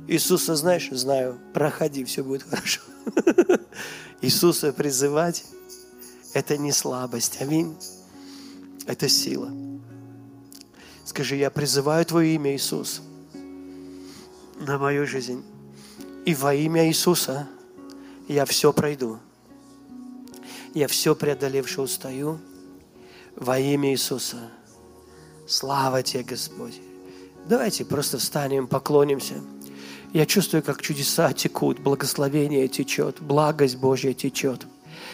[0.08, 0.90] Иисуса знаешь?
[0.92, 1.40] Знаю.
[1.54, 2.82] Проходи, все будет хорошо.
[4.22, 5.46] Иисуса призывать–
[6.34, 7.42] это не слабость.
[7.42, 7.76] Аминь.
[8.86, 9.52] Это сила.
[11.04, 13.02] Скажи, я призываю Твое имя, Иисус,
[14.60, 15.44] на мою жизнь.
[16.26, 17.50] И во имя Иисуса
[18.28, 19.20] я все пройду
[20.74, 22.40] я все преодолевший устаю
[23.36, 24.52] во имя Иисуса.
[25.52, 26.80] Слава Тебе, Господь.
[27.46, 29.34] Давайте просто встанем, поклонимся.
[30.14, 34.66] Я чувствую, как чудеса текут, благословение течет, благость Божья течет.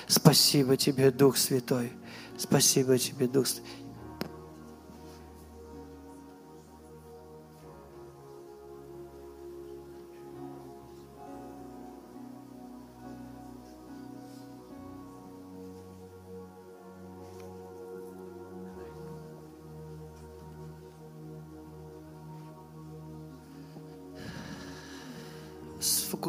[0.05, 1.91] Спасибо Тебе, Дух Святой.
[2.37, 3.86] Спасибо Тебе, Дух Святой.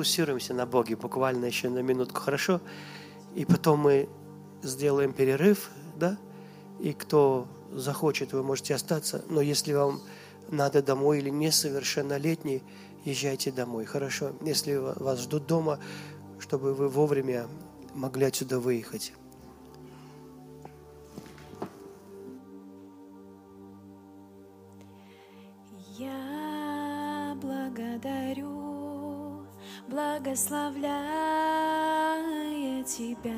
[0.09, 2.61] Сфокусируемся на Боге буквально еще на минутку, хорошо?
[3.35, 4.09] И потом мы
[4.63, 6.17] сделаем перерыв, да?
[6.81, 9.23] И кто захочет, вы можете остаться.
[9.29, 10.01] Но если вам
[10.51, 12.63] надо домой или несовершеннолетний,
[13.05, 14.33] езжайте домой, хорошо?
[14.41, 15.79] Если вас ждут дома,
[16.41, 17.47] чтобы вы вовремя
[17.95, 19.13] могли отсюда выехать.
[29.99, 30.95] Благословляя
[32.85, 33.33] Тебя.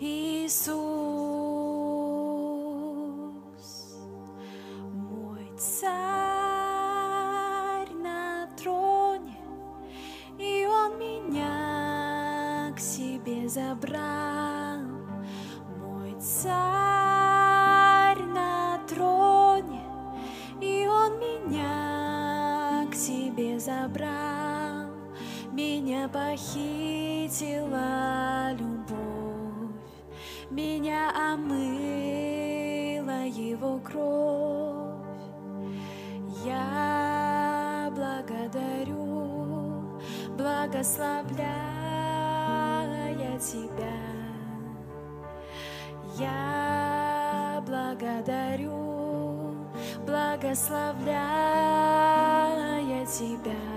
[0.00, 0.80] Иисус,
[4.94, 5.92] мой царь
[8.02, 9.36] на троне,
[10.38, 14.53] и Он меня к себе забрал
[16.44, 19.80] царь на троне,
[20.60, 24.90] и он меня к себе забрал,
[25.52, 27.24] меня похитила
[50.54, 50.94] благословляя
[53.06, 53.73] Тебя,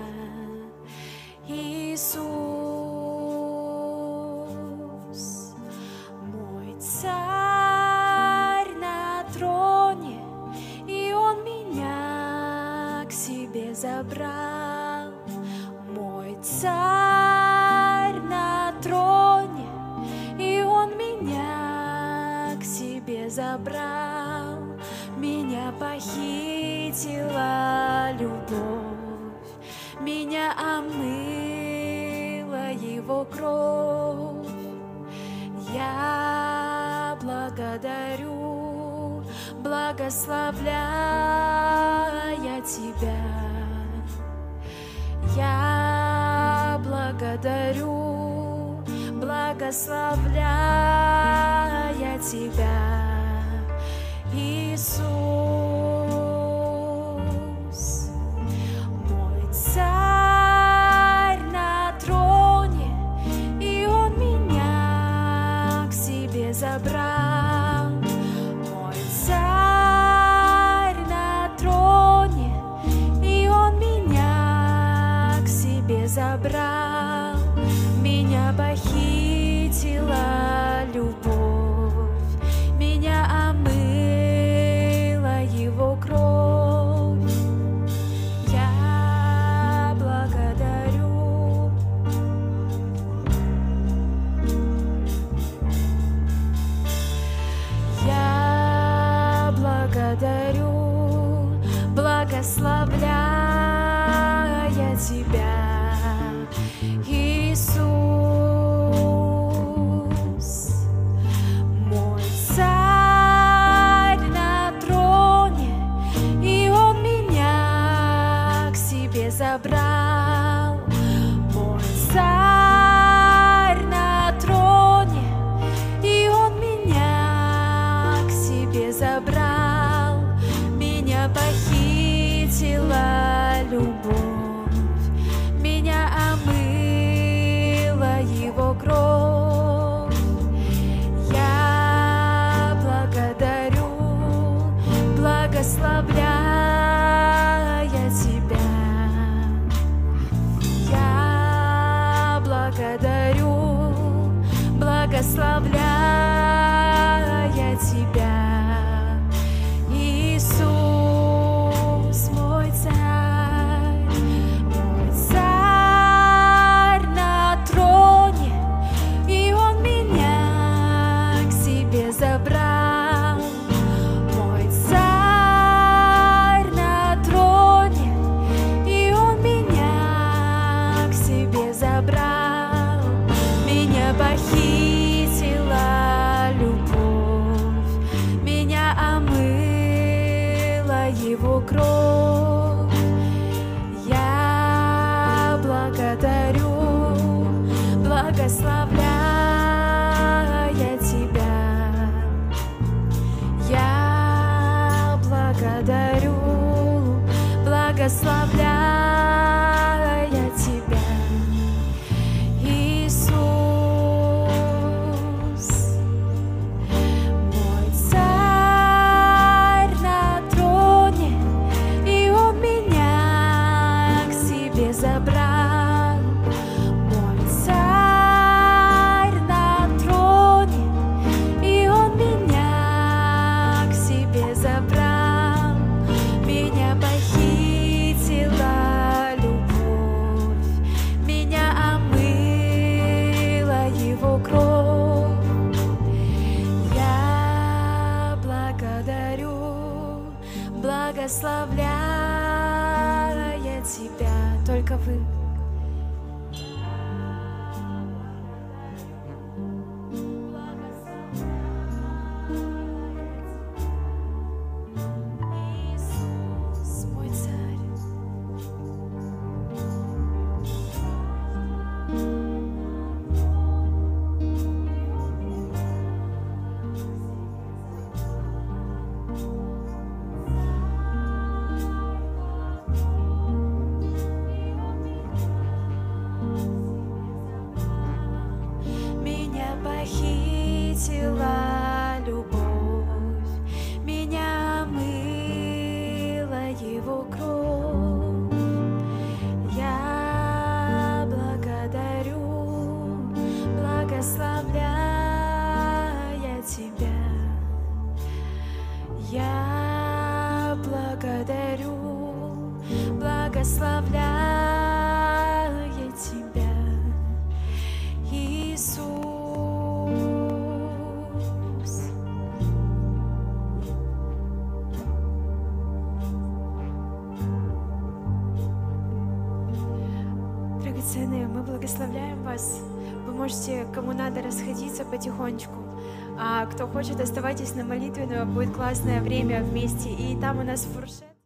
[336.78, 340.10] кто хочет, оставайтесь на молитве, но будет классное время вместе.
[340.10, 341.37] И там у нас фуршет.